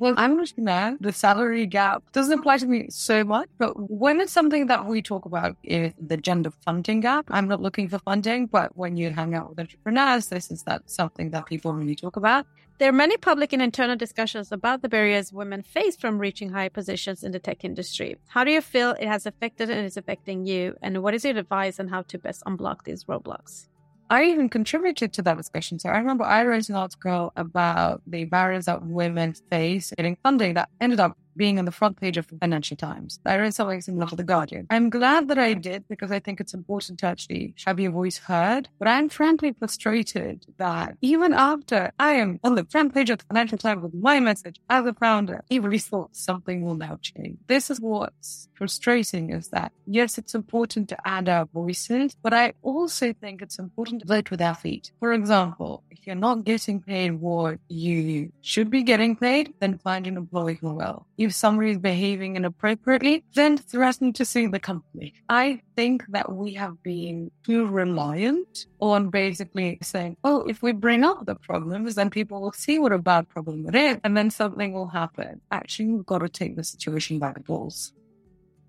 Well, 0.00 0.14
I'm 0.16 0.36
not 0.36 0.52
now. 0.56 0.96
The 1.00 1.12
salary 1.12 1.66
gap 1.66 2.04
doesn't 2.12 2.38
apply 2.38 2.58
to 2.58 2.66
me 2.66 2.86
so 2.88 3.24
much, 3.24 3.48
but 3.58 3.72
when 3.90 4.20
it's 4.20 4.32
something 4.32 4.68
that 4.68 4.86
we 4.86 5.02
talk 5.02 5.24
about 5.24 5.56
is 5.64 5.92
the 5.98 6.16
gender 6.16 6.52
funding 6.64 7.00
gap, 7.00 7.26
I'm 7.30 7.48
not 7.48 7.60
looking 7.60 7.88
for 7.88 7.98
funding, 7.98 8.46
but 8.46 8.76
when 8.76 8.96
you 8.96 9.10
hang 9.10 9.34
out 9.34 9.50
with 9.50 9.58
entrepreneurs, 9.58 10.28
this 10.28 10.52
is 10.52 10.62
that 10.62 10.88
something 10.88 11.30
that 11.30 11.46
people 11.46 11.72
really 11.72 11.96
talk 11.96 12.14
about. 12.14 12.46
There 12.78 12.88
are 12.88 12.92
many 12.92 13.16
public 13.16 13.52
and 13.52 13.60
internal 13.60 13.96
discussions 13.96 14.52
about 14.52 14.82
the 14.82 14.88
barriers 14.88 15.32
women 15.32 15.62
face 15.64 15.96
from 15.96 16.20
reaching 16.20 16.50
high 16.50 16.68
positions 16.68 17.24
in 17.24 17.32
the 17.32 17.40
tech 17.40 17.64
industry. 17.64 18.14
How 18.28 18.44
do 18.44 18.52
you 18.52 18.60
feel 18.60 18.92
it 18.92 19.08
has 19.08 19.26
affected 19.26 19.68
and 19.68 19.84
is 19.84 19.96
affecting 19.96 20.46
you? 20.46 20.76
And 20.80 21.02
what 21.02 21.12
is 21.12 21.24
your 21.24 21.36
advice 21.36 21.80
on 21.80 21.88
how 21.88 22.02
to 22.02 22.18
best 22.18 22.44
unblock 22.44 22.84
these 22.84 23.02
roadblocks? 23.06 23.66
I 24.10 24.24
even 24.24 24.48
contributed 24.48 25.12
to 25.14 25.22
that 25.22 25.36
discussion. 25.36 25.78
So 25.78 25.90
I 25.90 25.98
remember 25.98 26.24
I 26.24 26.44
wrote 26.44 26.68
an 26.68 26.76
article 26.76 27.32
about 27.36 28.00
the 28.06 28.24
barriers 28.24 28.64
that 28.64 28.82
women 28.84 29.34
face 29.50 29.92
getting 29.96 30.16
funding 30.22 30.54
that 30.54 30.70
ended 30.80 31.00
up 31.00 31.16
being 31.38 31.58
on 31.58 31.64
the 31.64 31.72
front 31.72 31.98
page 31.98 32.18
of 32.18 32.26
the 32.26 32.36
Financial 32.36 32.76
Times. 32.76 33.20
I 33.24 33.36
read 33.36 33.54
something 33.54 33.80
similar 33.80 34.08
for 34.08 34.16
The 34.16 34.24
Guardian. 34.24 34.66
I'm 34.68 34.90
glad 34.90 35.28
that 35.28 35.38
I 35.38 35.54
did 35.54 35.88
because 35.88 36.10
I 36.10 36.18
think 36.18 36.40
it's 36.40 36.52
important 36.52 36.98
to 36.98 37.06
actually 37.06 37.54
have 37.64 37.80
your 37.80 37.92
voice 37.92 38.18
heard. 38.18 38.68
But 38.78 38.88
I'm 38.88 39.08
frankly 39.08 39.54
frustrated 39.58 40.44
that 40.58 40.96
even 41.00 41.32
after 41.32 41.92
I 41.98 42.12
am 42.14 42.40
on 42.44 42.56
the 42.56 42.64
front 42.64 42.92
page 42.92 43.08
of 43.08 43.18
the 43.18 43.24
Financial 43.24 43.56
Times 43.56 43.82
with 43.82 43.94
my 43.94 44.20
message 44.20 44.60
as 44.68 44.84
a 44.84 44.92
founder, 44.92 45.44
he 45.48 45.58
really 45.58 45.78
thought 45.78 46.14
something 46.16 46.62
will 46.62 46.74
now 46.74 46.98
change. 47.00 47.38
This 47.46 47.70
is 47.70 47.80
what's 47.80 48.48
frustrating 48.54 49.30
is 49.30 49.48
that 49.48 49.72
yes, 49.86 50.18
it's 50.18 50.34
important 50.34 50.88
to 50.88 51.08
add 51.08 51.28
our 51.28 51.46
voices, 51.46 52.16
but 52.22 52.34
I 52.34 52.52
also 52.62 53.12
think 53.12 53.40
it's 53.40 53.58
important 53.58 54.02
to 54.02 54.08
vote 54.08 54.30
with 54.30 54.42
our 54.42 54.54
feet. 54.54 54.90
For 54.98 55.12
example, 55.12 55.84
if 55.90 56.06
you're 56.06 56.16
not 56.16 56.44
getting 56.44 56.80
paid 56.80 57.12
what 57.20 57.58
you 57.68 58.32
should 58.42 58.70
be 58.70 58.82
getting 58.82 59.14
paid, 59.16 59.54
then 59.60 59.78
find 59.78 60.06
an 60.06 60.16
employee 60.16 60.58
who 60.60 60.74
will 60.74 61.06
if 61.28 61.34
somebody 61.34 61.70
is 61.70 61.78
behaving 61.78 62.36
inappropriately, 62.36 63.22
then 63.34 63.56
threaten 63.56 64.12
to 64.14 64.24
sue 64.24 64.48
the 64.48 64.58
company. 64.58 65.14
I 65.28 65.60
think 65.76 66.04
that 66.08 66.32
we 66.32 66.54
have 66.54 66.82
been 66.82 67.30
too 67.44 67.66
reliant 67.66 68.66
on 68.80 69.10
basically 69.10 69.78
saying, 69.82 70.16
oh, 70.24 70.40
if 70.48 70.62
we 70.62 70.72
bring 70.72 71.04
up 71.04 71.26
the 71.26 71.34
problems, 71.34 71.94
then 71.94 72.10
people 72.10 72.40
will 72.40 72.52
see 72.52 72.78
what 72.78 72.92
a 72.92 72.98
bad 72.98 73.28
problem 73.28 73.68
it 73.68 73.74
is, 73.74 73.98
and 74.04 74.16
then 74.16 74.30
something 74.30 74.72
will 74.72 74.88
happen. 74.88 75.40
Actually, 75.50 75.88
we've 75.88 76.06
got 76.06 76.18
to 76.18 76.28
take 76.28 76.56
the 76.56 76.64
situation 76.64 77.18
by 77.18 77.32
the 77.32 77.40
balls. 77.40 77.92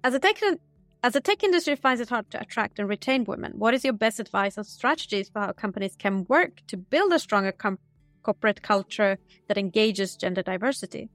As 0.03 0.13
a 0.13 0.19
tech 0.19 0.37
as 1.01 1.13
the 1.13 1.21
tech 1.21 1.43
industry 1.43 1.77
finds 1.77 2.01
it 2.01 2.09
hard 2.09 2.29
to 2.31 2.41
attract 2.41 2.77
and 2.77 2.89
retain 2.89 3.23
women, 3.23 3.53
what 3.55 3.73
is 3.73 3.85
your 3.85 3.93
best 3.93 4.19
advice 4.19 4.57
or 4.57 4.65
strategies 4.65 5.29
for 5.29 5.39
how 5.39 5.53
companies 5.53 5.95
can 5.97 6.25
work 6.27 6.61
to 6.67 6.75
build 6.75 7.13
a 7.13 7.19
stronger 7.19 7.53
com- 7.53 7.79
corporate 8.21 8.61
culture 8.61 9.17
that 9.47 9.57
engages 9.57 10.17
gender 10.17 10.41
diversity? 10.41 11.09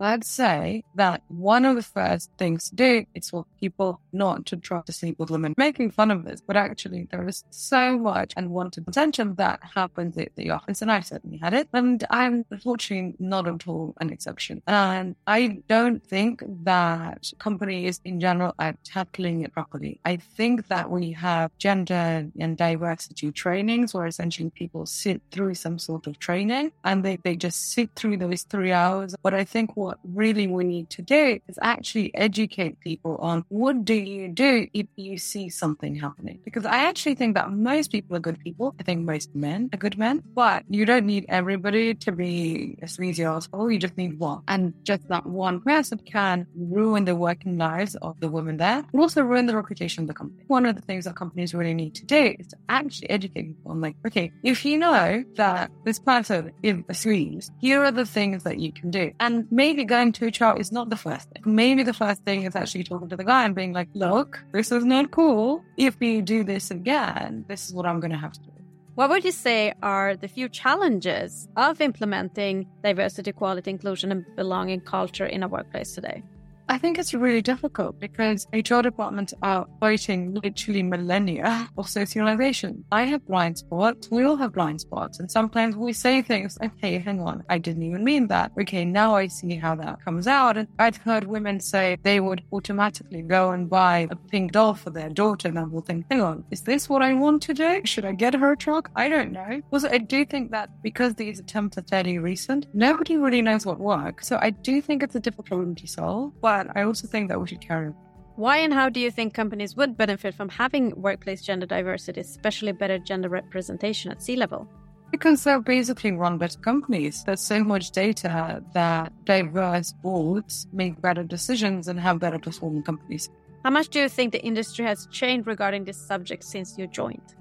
I'd 0.00 0.24
say 0.24 0.84
that 0.94 1.22
one 1.28 1.64
of 1.64 1.76
the 1.76 1.82
first 1.82 2.30
things 2.38 2.70
to 2.70 2.76
do 2.76 3.06
is 3.14 3.30
for 3.30 3.46
people 3.60 4.00
not 4.12 4.46
to 4.46 4.56
try 4.56 4.82
to 4.86 4.92
sleep 4.92 5.18
with 5.18 5.30
women, 5.30 5.54
making 5.56 5.90
fun 5.90 6.10
of 6.10 6.24
this, 6.24 6.40
but 6.40 6.56
actually 6.56 7.08
there 7.10 7.26
is 7.28 7.44
so 7.50 7.98
much 7.98 8.32
unwanted 8.36 8.84
attention 8.88 9.34
that 9.36 9.60
happens 9.74 10.16
at 10.18 10.34
the 10.36 10.50
office, 10.50 10.82
and 10.82 10.90
I 10.90 11.00
certainly 11.00 11.38
had 11.38 11.54
it. 11.54 11.68
And 11.72 12.04
I'm 12.10 12.44
unfortunately 12.50 13.14
not 13.18 13.46
at 13.46 13.66
all 13.68 13.94
an 14.00 14.10
exception. 14.10 14.62
And 14.66 15.16
I 15.26 15.62
don't 15.68 16.02
think 16.02 16.42
that 16.64 17.32
companies 17.38 18.00
in 18.04 18.20
general 18.20 18.54
are 18.58 18.76
tackling 18.84 19.42
it 19.42 19.52
properly. 19.52 20.00
I 20.04 20.16
think 20.16 20.68
that 20.68 20.90
we 20.90 21.12
have 21.12 21.50
gender 21.58 22.26
and 22.38 22.56
diversity 22.56 23.32
trainings 23.32 23.94
where 23.94 24.06
essentially 24.06 24.50
people 24.50 24.86
sit 24.86 25.20
through 25.30 25.54
some 25.54 25.78
sort 25.78 26.06
of 26.06 26.18
training 26.18 26.72
and 26.84 27.04
they, 27.04 27.16
they 27.16 27.36
just 27.36 27.72
sit 27.72 27.90
through 27.94 28.16
those 28.18 28.42
three 28.42 28.72
hours. 28.72 29.14
But 29.22 29.34
I 29.34 29.44
think 29.44 29.76
what 29.76 29.85
really 30.04 30.46
we 30.46 30.64
need 30.64 30.90
to 30.90 31.02
do 31.02 31.38
is 31.48 31.58
actually 31.62 32.14
educate 32.14 32.80
people 32.80 33.16
on 33.16 33.44
what 33.48 33.84
do 33.84 33.94
you 33.94 34.28
do 34.28 34.66
if 34.72 34.86
you 34.96 35.18
see 35.18 35.48
something 35.48 35.94
happening? 35.94 36.40
Because 36.44 36.64
I 36.64 36.78
actually 36.84 37.14
think 37.14 37.34
that 37.34 37.50
most 37.50 37.92
people 37.92 38.16
are 38.16 38.20
good 38.20 38.38
people. 38.40 38.74
I 38.80 38.82
think 38.82 39.04
most 39.04 39.34
men 39.34 39.70
are 39.72 39.78
good 39.78 39.98
men, 39.98 40.22
but 40.34 40.64
you 40.68 40.84
don't 40.84 41.06
need 41.06 41.26
everybody 41.28 41.94
to 41.94 42.12
be 42.12 42.78
a 42.82 42.88
sleazy 42.88 43.24
asshole. 43.24 43.70
You 43.70 43.78
just 43.78 43.96
need 43.96 44.18
one. 44.18 44.42
And 44.48 44.74
just 44.84 45.08
that 45.08 45.26
one 45.26 45.60
person 45.60 45.98
can 45.98 46.46
ruin 46.56 47.04
the 47.04 47.16
working 47.16 47.58
lives 47.58 47.94
of 47.96 48.18
the 48.20 48.28
women 48.28 48.56
there 48.56 48.84
and 48.92 49.00
also 49.00 49.22
ruin 49.22 49.46
the 49.46 49.56
reputation 49.56 50.04
of 50.04 50.08
the 50.08 50.14
company. 50.14 50.44
One 50.46 50.66
of 50.66 50.76
the 50.76 50.82
things 50.82 51.04
that 51.04 51.16
companies 51.16 51.54
really 51.54 51.74
need 51.74 51.94
to 51.96 52.04
do 52.04 52.34
is 52.38 52.48
to 52.48 52.56
actually 52.68 53.10
educate 53.10 53.48
people 53.48 53.72
on 53.72 53.80
like, 53.80 53.96
okay, 54.06 54.32
if 54.42 54.64
you 54.64 54.78
know 54.78 55.24
that 55.36 55.70
this 55.84 55.98
person 55.98 56.52
is 56.62 56.76
a 56.88 56.92
sleaze, 56.92 57.50
here 57.60 57.84
are 57.84 57.92
the 57.92 58.06
things 58.06 58.44
that 58.44 58.58
you 58.58 58.72
can 58.72 58.90
do. 58.90 59.12
And 59.20 59.46
maybe 59.50 59.75
maybe 59.76 59.84
going 59.84 60.10
to 60.10 60.26
HR 60.26 60.58
is 60.58 60.72
not 60.72 60.88
the 60.88 60.96
first 60.96 61.28
thing. 61.30 61.42
Maybe 61.44 61.82
the 61.82 61.92
first 61.92 62.24
thing 62.24 62.44
is 62.44 62.56
actually 62.56 62.84
talking 62.84 63.10
to 63.10 63.16
the 63.16 63.24
guy 63.24 63.44
and 63.44 63.54
being 63.54 63.74
like, 63.74 63.88
look, 63.92 64.42
this 64.52 64.72
is 64.72 64.86
not 64.86 65.10
cool. 65.10 65.62
If 65.76 65.96
you 66.00 66.22
do 66.22 66.44
this 66.44 66.70
again, 66.70 67.44
this 67.46 67.68
is 67.68 67.74
what 67.74 67.84
I'm 67.84 68.00
going 68.00 68.12
to 68.12 68.16
have 68.16 68.32
to 68.32 68.40
do. 68.40 68.52
What 68.94 69.10
would 69.10 69.22
you 69.22 69.32
say 69.32 69.74
are 69.82 70.16
the 70.16 70.28
few 70.28 70.48
challenges 70.48 71.46
of 71.58 71.82
implementing 71.82 72.66
diversity, 72.82 73.28
equality, 73.28 73.70
inclusion, 73.70 74.10
and 74.12 74.24
belonging 74.34 74.80
culture 74.80 75.26
in 75.26 75.42
a 75.42 75.48
workplace 75.48 75.92
today? 75.92 76.22
I 76.68 76.78
think 76.78 76.98
it's 76.98 77.14
really 77.14 77.42
difficult 77.42 78.00
because 78.00 78.48
HR 78.52 78.80
departments 78.80 79.32
are 79.40 79.66
fighting 79.78 80.34
literally 80.34 80.82
millennia 80.82 81.68
of 81.78 81.88
socialization. 81.88 82.84
I 82.90 83.04
have 83.04 83.24
blind 83.24 83.58
spots. 83.58 84.10
We 84.10 84.24
all 84.24 84.34
have 84.36 84.52
blind 84.52 84.80
spots. 84.80 85.20
And 85.20 85.30
sometimes 85.30 85.76
we 85.76 85.92
say 85.92 86.22
things 86.22 86.58
like, 86.60 86.72
hey, 86.80 86.98
hang 86.98 87.20
on, 87.20 87.44
I 87.48 87.58
didn't 87.58 87.84
even 87.84 88.02
mean 88.02 88.26
that. 88.28 88.50
Okay, 88.60 88.84
now 88.84 89.14
I 89.14 89.28
see 89.28 89.54
how 89.54 89.76
that 89.76 90.04
comes 90.04 90.26
out. 90.26 90.56
And 90.56 90.66
I've 90.80 90.96
heard 90.96 91.24
women 91.24 91.60
say 91.60 91.98
they 92.02 92.18
would 92.18 92.42
automatically 92.52 93.22
go 93.22 93.52
and 93.52 93.70
buy 93.70 94.08
a 94.10 94.16
pink 94.16 94.50
doll 94.50 94.74
for 94.74 94.90
their 94.90 95.08
daughter 95.08 95.46
and 95.46 95.60
I 95.60 95.64
will 95.64 95.82
think, 95.82 96.06
hang 96.10 96.20
on, 96.20 96.44
is 96.50 96.62
this 96.62 96.88
what 96.88 97.00
I 97.00 97.14
want 97.14 97.42
to 97.44 97.54
do? 97.54 97.82
Should 97.84 98.04
I 98.04 98.12
get 98.12 98.34
her 98.34 98.52
a 98.52 98.56
truck? 98.56 98.90
I 98.96 99.08
don't 99.08 99.30
know. 99.30 99.60
Also, 99.70 99.88
I 99.88 99.98
do 99.98 100.24
think 100.24 100.50
that 100.50 100.70
because 100.82 101.14
these 101.14 101.38
attempts 101.38 101.78
are 101.78 101.82
fairly 101.82 102.18
recent, 102.18 102.66
nobody 102.74 103.16
really 103.16 103.40
knows 103.40 103.64
what 103.64 103.78
works. 103.78 104.26
So 104.26 104.36
I 104.42 104.50
do 104.50 104.82
think 104.82 105.04
it's 105.04 105.14
a 105.14 105.20
difficult 105.20 105.46
problem 105.46 105.74
to 105.76 105.86
solve. 105.86 106.32
But 106.40 106.55
but 106.56 106.74
I 106.74 106.82
also 106.82 107.06
think 107.06 107.28
that 107.28 107.38
we 107.40 107.46
should 107.48 107.60
carry 107.60 107.88
on. 107.88 107.94
Why 108.36 108.58
and 108.58 108.72
how 108.72 108.88
do 108.88 109.00
you 109.00 109.10
think 109.10 109.34
companies 109.34 109.76
would 109.76 109.96
benefit 109.96 110.34
from 110.34 110.48
having 110.48 110.84
workplace 111.00 111.42
gender 111.42 111.66
diversity, 111.66 112.20
especially 112.20 112.72
better 112.72 112.98
gender 112.98 113.28
representation 113.28 114.10
at 114.10 114.22
C-level? 114.22 114.68
Because 115.10 115.44
they'll 115.44 115.60
basically 115.60 116.12
run 116.12 116.38
better 116.38 116.58
companies. 116.58 117.22
There's 117.24 117.40
so 117.40 117.62
much 117.62 117.90
data 117.92 118.62
that 118.74 119.12
diverse 119.24 119.92
boards 120.02 120.66
make 120.72 121.00
better 121.00 121.22
decisions 121.22 121.88
and 121.88 122.00
have 122.00 122.18
better 122.18 122.38
performing 122.38 122.82
companies. 122.82 123.28
How 123.62 123.70
much 123.70 123.88
do 123.88 124.00
you 124.00 124.08
think 124.08 124.32
the 124.32 124.42
industry 124.42 124.84
has 124.84 125.06
changed 125.10 125.46
regarding 125.46 125.84
this 125.84 125.98
subject 125.98 126.44
since 126.44 126.76
you 126.78 126.86
joined? 126.86 127.34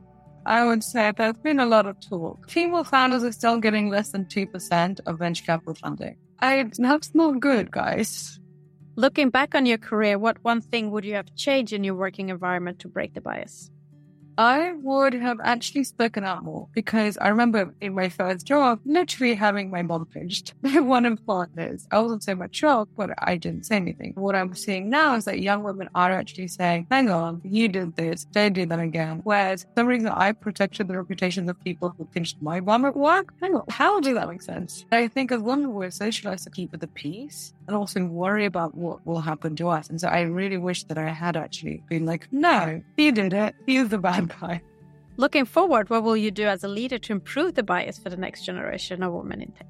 I 0.45 0.65
would 0.65 0.83
say 0.83 1.11
there's 1.15 1.37
been 1.37 1.59
a 1.59 1.65
lot 1.65 1.87
of 1.87 1.99
talk. 1.99 2.49
Female 2.49 2.83
founders 2.83 3.23
are 3.23 3.31
still 3.31 3.59
getting 3.59 3.89
less 3.89 4.09
than 4.09 4.25
2% 4.25 4.99
of 5.05 5.19
venture 5.19 5.43
capital 5.43 5.75
funding. 5.75 6.17
I, 6.39 6.69
that's 6.77 7.15
not 7.15 7.39
good, 7.39 7.71
guys. 7.71 8.39
Looking 8.97 9.29
back 9.29 9.55
on 9.55 9.65
your 9.65 9.77
career, 9.77 10.17
what 10.17 10.41
one 10.41 10.61
thing 10.61 10.89
would 10.91 11.03
you 11.03 11.15
have 11.15 11.35
changed 11.35 11.73
in 11.73 11.83
your 11.83 11.95
working 11.95 12.29
environment 12.29 12.79
to 12.79 12.87
break 12.87 13.13
the 13.13 13.19
bias? 13.19 13.69
I 14.37 14.73
would 14.83 15.13
have 15.13 15.39
actually 15.43 15.83
spoken 15.83 16.23
out 16.23 16.43
more 16.43 16.69
because 16.73 17.17
I 17.17 17.27
remember 17.27 17.73
in 17.81 17.93
my 17.93 18.07
first 18.07 18.45
job, 18.45 18.79
literally 18.85 19.33
having 19.33 19.69
my 19.69 19.81
mom 19.81 20.05
pinched 20.05 20.53
by 20.61 20.79
one 20.79 21.05
of 21.05 21.25
partners. 21.25 21.87
I 21.91 21.99
wasn't 21.99 22.23
so 22.23 22.35
much 22.35 22.55
shocked, 22.55 22.91
but 22.95 23.11
I 23.17 23.35
didn't 23.35 23.65
say 23.65 23.75
anything. 23.75 24.13
What 24.15 24.35
I'm 24.35 24.53
seeing 24.53 24.89
now 24.89 25.15
is 25.15 25.25
that 25.25 25.41
young 25.41 25.63
women 25.63 25.89
are 25.93 26.11
actually 26.11 26.47
saying, 26.47 26.87
hang 26.89 27.09
on, 27.09 27.41
you 27.43 27.67
did 27.67 27.97
this, 27.97 28.27
they 28.31 28.49
did 28.49 28.69
that 28.69 28.79
again. 28.79 29.21
Whereas 29.25 29.63
for 29.63 29.69
some 29.77 29.87
reason 29.87 30.07
I 30.07 30.31
protected 30.31 30.87
the 30.87 30.97
reputations 30.97 31.49
of 31.49 31.61
people 31.63 31.93
who 31.97 32.05
pinched 32.05 32.41
my 32.41 32.61
mom 32.61 32.85
at 32.85 32.95
work. 32.95 33.33
Hang 33.41 33.55
on, 33.55 33.65
how 33.69 33.99
does 33.99 34.15
that 34.15 34.29
make 34.29 34.41
sense? 34.41 34.85
I 34.91 35.09
think 35.09 35.33
as 35.33 35.41
women 35.41 35.73
we're 35.73 35.91
socialized 35.91 36.45
to 36.45 36.49
keep 36.49 36.71
the 36.71 36.87
peace 36.87 37.53
and 37.67 37.75
also 37.75 38.05
worry 38.05 38.45
about 38.45 38.75
what 38.75 39.05
will 39.05 39.21
happen 39.21 39.55
to 39.57 39.69
us. 39.69 39.89
And 39.89 39.99
so 39.99 40.07
I 40.07 40.21
really 40.21 40.57
wish 40.57 40.83
that 40.85 40.97
I 40.97 41.09
had 41.09 41.35
actually 41.35 41.83
been 41.89 42.05
like, 42.05 42.27
no, 42.31 42.81
he 42.97 43.11
did 43.11 43.33
it. 43.33 43.55
He's 43.65 43.89
the 43.89 43.97
bad 43.97 44.33
guy. 44.39 44.61
Looking 45.17 45.45
forward, 45.45 45.89
what 45.89 46.03
will 46.03 46.17
you 46.17 46.29
do 46.29 46.45
as 46.45 46.63
a 46.63 46.67
leader 46.67 46.97
to 46.97 47.13
improve 47.13 47.55
the 47.55 47.63
bias 47.63 47.97
for 47.97 48.09
the 48.09 48.17
next 48.17 48.45
generation 48.45 49.01
of 49.01 49.13
women 49.13 49.41
in 49.41 49.51
tech? 49.51 49.67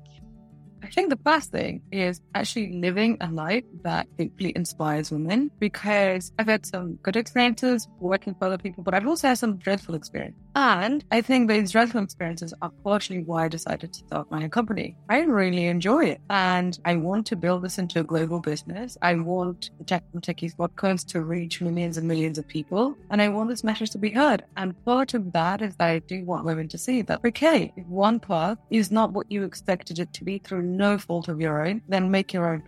I 0.85 0.89
think 0.89 1.09
the 1.09 1.15
best 1.15 1.51
thing 1.51 1.81
is 1.91 2.21
actually 2.35 2.73
living 2.73 3.17
a 3.19 3.31
life 3.31 3.63
that 3.81 4.05
deeply 4.17 4.53
inspires 4.55 5.09
women 5.09 5.49
because 5.57 6.31
I've 6.37 6.45
had 6.45 6.63
some 6.63 6.99
good 7.01 7.15
experiences 7.15 7.87
working 7.99 8.35
for 8.35 8.45
other 8.45 8.59
people, 8.59 8.83
but 8.83 8.93
I've 8.93 9.07
also 9.07 9.29
had 9.29 9.39
some 9.39 9.57
dreadful 9.57 9.95
experiences. 9.95 10.39
And 10.55 11.03
I 11.11 11.21
think 11.21 11.49
these 11.49 11.71
dreadful 11.71 12.03
experiences 12.03 12.53
are 12.61 12.71
partially 12.83 13.23
why 13.23 13.45
I 13.45 13.47
decided 13.47 13.93
to 13.93 13.99
start 13.99 14.29
my 14.29 14.43
own 14.43 14.49
company. 14.51 14.95
I 15.09 15.21
really 15.21 15.65
enjoy 15.65 16.05
it 16.05 16.21
and 16.29 16.79
I 16.85 16.95
want 16.97 17.25
to 17.27 17.35
build 17.35 17.63
this 17.63 17.79
into 17.79 17.99
a 17.99 18.03
global 18.03 18.39
business. 18.39 18.95
I 19.01 19.15
want 19.15 19.71
the 19.79 19.83
Tech 19.83 20.03
for 20.03 20.17
Non-Techies 20.17 20.55
podcast 20.55 21.07
to 21.07 21.21
reach 21.21 21.61
millions 21.61 21.97
and 21.97 22.07
millions 22.07 22.37
of 22.37 22.47
people. 22.47 22.95
And 23.09 23.23
I 23.23 23.27
want 23.29 23.49
this 23.49 23.63
message 23.63 23.89
to 23.91 23.97
be 23.97 24.11
heard. 24.11 24.45
And 24.55 24.81
part 24.85 25.15
of 25.15 25.33
that 25.33 25.63
is 25.63 25.75
that 25.77 25.89
I 25.89 25.99
do 25.99 26.23
want 26.23 26.45
women 26.45 26.67
to 26.69 26.77
see 26.77 27.01
that, 27.01 27.21
okay, 27.25 27.73
one 27.87 28.19
path 28.19 28.59
is 28.69 28.91
not 28.91 29.11
what 29.11 29.31
you 29.31 29.43
expected 29.43 29.99
it 29.99 30.13
to 30.13 30.23
be 30.23 30.37
through 30.37 30.61
no 30.77 30.97
fault 30.97 31.27
of 31.27 31.39
your 31.39 31.65
own, 31.65 31.81
then 31.87 32.11
make 32.11 32.33
your 32.33 32.53
own. 32.53 32.63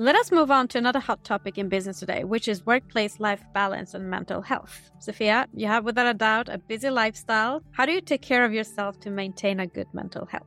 Let 0.00 0.14
us 0.14 0.30
move 0.30 0.52
on 0.52 0.68
to 0.68 0.78
another 0.78 1.00
hot 1.00 1.24
topic 1.24 1.58
in 1.58 1.68
business 1.68 1.98
today, 1.98 2.22
which 2.22 2.46
is 2.46 2.64
workplace 2.64 3.18
life 3.18 3.42
balance 3.52 3.94
and 3.94 4.08
mental 4.08 4.40
health. 4.40 4.92
Sophia, 5.00 5.48
you 5.52 5.66
have 5.66 5.84
without 5.84 6.06
a 6.06 6.14
doubt 6.14 6.48
a 6.48 6.58
busy 6.58 6.88
lifestyle. 6.88 7.64
How 7.72 7.84
do 7.84 7.90
you 7.90 8.00
take 8.00 8.22
care 8.22 8.44
of 8.44 8.52
yourself 8.52 9.00
to 9.00 9.10
maintain 9.10 9.58
a 9.58 9.66
good 9.66 9.88
mental 9.92 10.24
health? 10.26 10.46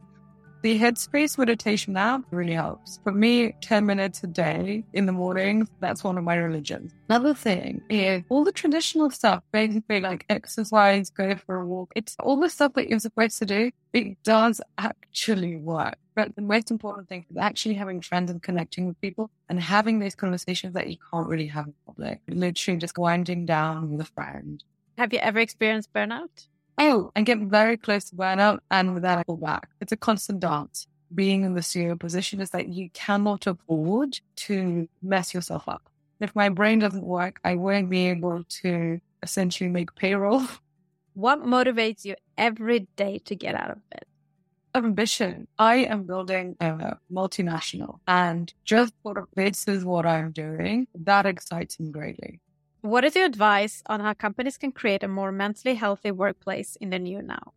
The 0.63 0.79
Headspace 0.79 1.39
meditation 1.39 1.97
app 1.97 2.21
really 2.29 2.53
helps. 2.53 2.99
For 3.03 3.11
me, 3.11 3.53
10 3.61 3.83
minutes 3.83 4.23
a 4.23 4.27
day 4.27 4.85
in 4.93 5.07
the 5.07 5.11
morning, 5.11 5.67
that's 5.79 6.03
one 6.03 6.19
of 6.19 6.23
my 6.23 6.35
religions. 6.35 6.93
Another 7.09 7.33
thing 7.33 7.81
is 7.89 8.23
all 8.29 8.43
the 8.43 8.51
traditional 8.51 9.09
stuff, 9.09 9.41
basically 9.51 10.01
like 10.01 10.23
exercise, 10.29 11.09
go 11.09 11.35
for 11.35 11.55
a 11.55 11.65
walk. 11.65 11.91
It's 11.95 12.15
all 12.19 12.39
the 12.39 12.47
stuff 12.47 12.73
that 12.75 12.89
you're 12.89 12.99
supposed 12.99 13.39
to 13.39 13.45
do. 13.45 13.71
It 13.91 14.21
does 14.23 14.61
actually 14.77 15.55
work. 15.55 15.97
But 16.15 16.35
the 16.35 16.41
most 16.41 16.71
important 16.71 17.07
thing 17.07 17.25
is 17.29 17.37
actually 17.37 17.75
having 17.75 18.01
friends 18.01 18.29
and 18.29 18.43
connecting 18.43 18.85
with 18.85 18.99
people 18.99 19.29
and 19.47 19.59
having 19.59 19.99
these 19.99 20.15
conversations 20.15 20.73
that 20.73 20.87
you 20.87 20.97
can't 21.11 21.27
really 21.27 21.47
have 21.47 21.67
in 21.67 21.73
public. 21.85 22.19
Literally 22.27 22.79
just 22.79 22.97
winding 22.97 23.45
down 23.45 23.91
with 23.91 24.01
a 24.01 24.11
friend. 24.11 24.63
Have 24.97 25.13
you 25.13 25.19
ever 25.19 25.39
experienced 25.39 25.93
burnout? 25.93 26.47
Oh, 26.77 27.11
and 27.15 27.25
get 27.25 27.39
very 27.39 27.77
close 27.77 28.05
to 28.05 28.15
burnout 28.15 28.59
and 28.69 28.93
with 28.93 29.03
that 29.03 29.19
I 29.19 29.23
pull 29.23 29.37
back. 29.37 29.69
It's 29.79 29.91
a 29.91 29.97
constant 29.97 30.39
dance. 30.39 30.87
Being 31.13 31.43
in 31.43 31.55
the 31.55 31.61
CEO 31.61 31.99
position 31.99 32.39
is 32.41 32.51
that 32.51 32.69
you 32.69 32.89
cannot 32.91 33.47
afford 33.47 34.19
to 34.37 34.87
mess 35.01 35.33
yourself 35.33 35.67
up. 35.67 35.89
If 36.19 36.35
my 36.35 36.49
brain 36.49 36.79
doesn't 36.79 37.03
work, 37.03 37.39
I 37.43 37.55
won't 37.55 37.89
be 37.89 38.07
able 38.07 38.43
to 38.61 39.01
essentially 39.23 39.69
make 39.69 39.95
payroll. 39.95 40.43
What 41.13 41.43
motivates 41.43 42.05
you 42.05 42.15
every 42.37 42.87
day 42.95 43.19
to 43.25 43.35
get 43.35 43.53
out 43.53 43.71
of 43.71 43.89
bed? 43.89 44.05
Ambition. 44.73 45.47
I 45.59 45.75
am 45.77 46.03
building 46.03 46.55
a 46.59 46.97
multinational 47.11 47.99
and 48.07 48.53
just 48.63 48.93
for 49.03 49.27
this 49.35 49.67
is 49.67 49.83
what 49.83 50.05
I'm 50.05 50.31
doing. 50.31 50.87
That 50.95 51.25
excites 51.25 51.79
me 51.79 51.91
greatly. 51.91 52.39
What 52.81 53.03
is 53.03 53.15
your 53.15 53.25
advice 53.25 53.83
on 53.87 53.99
how 53.99 54.13
companies 54.13 54.57
can 54.57 54.71
create 54.71 55.03
a 55.03 55.07
more 55.07 55.31
mentally 55.31 55.75
healthy 55.75 56.11
workplace 56.11 56.77
in 56.77 56.89
the 56.89 56.99
new 56.99 57.21
now? 57.21 57.53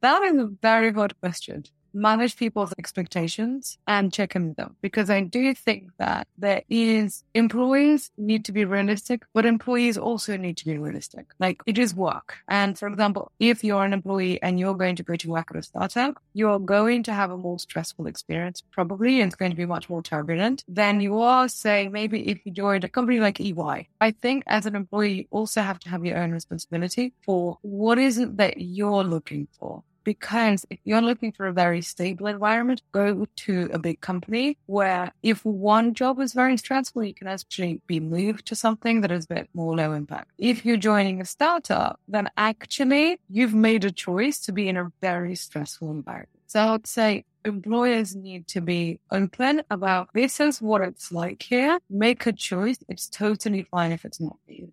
That 0.00 0.22
is 0.22 0.36
a 0.36 0.46
very 0.60 0.90
good 0.90 1.18
question 1.20 1.64
manage 1.92 2.36
people's 2.36 2.72
expectations 2.78 3.78
and 3.86 4.12
check 4.12 4.36
in 4.36 4.54
them 4.54 4.76
because 4.82 5.10
I 5.10 5.22
do 5.22 5.54
think 5.54 5.90
that 5.98 6.26
there 6.36 6.62
is 6.68 7.24
employees 7.34 8.10
need 8.16 8.44
to 8.46 8.52
be 8.52 8.64
realistic, 8.64 9.22
but 9.34 9.46
employees 9.46 9.98
also 9.98 10.36
need 10.36 10.56
to 10.58 10.64
be 10.64 10.78
realistic. 10.78 11.26
Like 11.38 11.60
it 11.66 11.78
is 11.78 11.94
work. 11.94 12.36
And 12.48 12.78
for 12.78 12.88
example, 12.88 13.32
if 13.38 13.64
you're 13.64 13.84
an 13.84 13.92
employee 13.92 14.40
and 14.42 14.58
you're 14.58 14.74
going 14.74 14.96
to 14.96 15.02
go 15.02 15.16
to 15.16 15.28
work 15.28 15.48
at 15.50 15.56
a 15.56 15.62
startup, 15.62 16.20
you're 16.34 16.58
going 16.58 17.02
to 17.04 17.12
have 17.12 17.30
a 17.30 17.36
more 17.36 17.58
stressful 17.58 18.06
experience, 18.06 18.62
probably, 18.70 19.20
and 19.20 19.28
it's 19.28 19.36
going 19.36 19.50
to 19.50 19.56
be 19.56 19.66
much 19.66 19.88
more 19.88 20.02
turbulent 20.02 20.64
than 20.68 21.00
you 21.00 21.20
are 21.20 21.48
saying 21.48 21.92
maybe 21.92 22.28
if 22.28 22.38
you 22.44 22.52
joined 22.52 22.84
a 22.84 22.88
company 22.88 23.20
like 23.20 23.40
EY. 23.40 23.88
I 24.00 24.10
think 24.10 24.44
as 24.46 24.66
an 24.66 24.76
employee, 24.76 25.12
you 25.12 25.24
also 25.30 25.62
have 25.62 25.78
to 25.80 25.88
have 25.88 26.04
your 26.04 26.18
own 26.18 26.32
responsibility 26.32 27.12
for 27.24 27.58
what 27.62 27.98
is 27.98 28.18
it 28.18 28.36
that 28.36 28.60
you're 28.60 29.04
looking 29.04 29.48
for 29.58 29.82
because 30.08 30.64
if 30.70 30.78
you're 30.84 31.02
looking 31.02 31.32
for 31.32 31.46
a 31.46 31.52
very 31.52 31.82
stable 31.82 32.28
environment, 32.28 32.80
go 32.92 33.26
to 33.44 33.68
a 33.74 33.78
big 33.78 34.00
company 34.00 34.56
where 34.64 35.12
if 35.22 35.44
one 35.44 35.92
job 35.92 36.18
is 36.18 36.32
very 36.32 36.56
stressful, 36.56 37.04
you 37.04 37.12
can 37.12 37.26
actually 37.26 37.82
be 37.86 38.00
moved 38.00 38.46
to 38.46 38.54
something 38.56 39.02
that 39.02 39.10
is 39.10 39.26
a 39.26 39.34
bit 39.34 39.50
more 39.52 39.76
low 39.76 39.92
impact. 39.92 40.30
If 40.38 40.64
you're 40.64 40.78
joining 40.78 41.20
a 41.20 41.26
startup, 41.26 42.00
then 42.08 42.30
actually 42.38 43.20
you've 43.28 43.52
made 43.52 43.84
a 43.84 43.90
choice 43.90 44.40
to 44.46 44.52
be 44.52 44.66
in 44.66 44.78
a 44.78 44.90
very 45.02 45.34
stressful 45.34 45.90
environment. 45.90 46.40
So 46.46 46.60
I 46.60 46.72
would 46.72 46.86
say 46.86 47.26
employers 47.44 48.16
need 48.16 48.48
to 48.48 48.62
be 48.62 49.00
open 49.10 49.60
about 49.68 50.08
this 50.14 50.40
is 50.40 50.62
what 50.62 50.80
it's 50.80 51.12
like 51.12 51.42
here. 51.42 51.78
Make 51.90 52.24
a 52.24 52.32
choice. 52.32 52.78
It's 52.88 53.10
totally 53.10 53.64
fine 53.64 53.92
if 53.92 54.06
it's 54.06 54.20
not 54.20 54.38
for 54.46 54.52
you. 54.52 54.72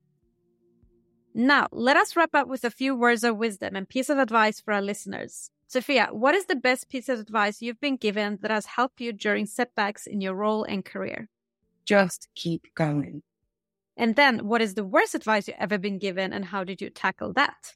Now, 1.37 1.67
let 1.73 1.97
us 1.97 2.15
wrap 2.15 2.33
up 2.33 2.47
with 2.47 2.63
a 2.63 2.71
few 2.71 2.95
words 2.95 3.25
of 3.25 3.35
wisdom 3.35 3.75
and 3.75 3.89
piece 3.89 4.09
of 4.09 4.17
advice 4.17 4.61
for 4.61 4.73
our 4.73 4.81
listeners. 4.81 5.51
Sophia, 5.67 6.07
what 6.11 6.33
is 6.33 6.45
the 6.45 6.55
best 6.55 6.87
piece 6.87 7.09
of 7.09 7.19
advice 7.19 7.61
you've 7.61 7.81
been 7.81 7.97
given 7.97 8.39
that 8.41 8.51
has 8.51 8.65
helped 8.65 9.01
you 9.01 9.11
during 9.11 9.45
setbacks 9.45 10.07
in 10.07 10.21
your 10.21 10.33
role 10.33 10.63
and 10.63 10.85
career? 10.85 11.27
Just 11.83 12.29
keep 12.35 12.73
going. 12.73 13.21
And 13.97 14.15
then, 14.15 14.47
what 14.47 14.61
is 14.61 14.75
the 14.75 14.85
worst 14.85 15.13
advice 15.13 15.49
you've 15.49 15.57
ever 15.59 15.77
been 15.77 15.99
given, 15.99 16.31
and 16.31 16.45
how 16.45 16.63
did 16.63 16.79
you 16.79 16.89
tackle 16.89 17.33
that? 17.33 17.73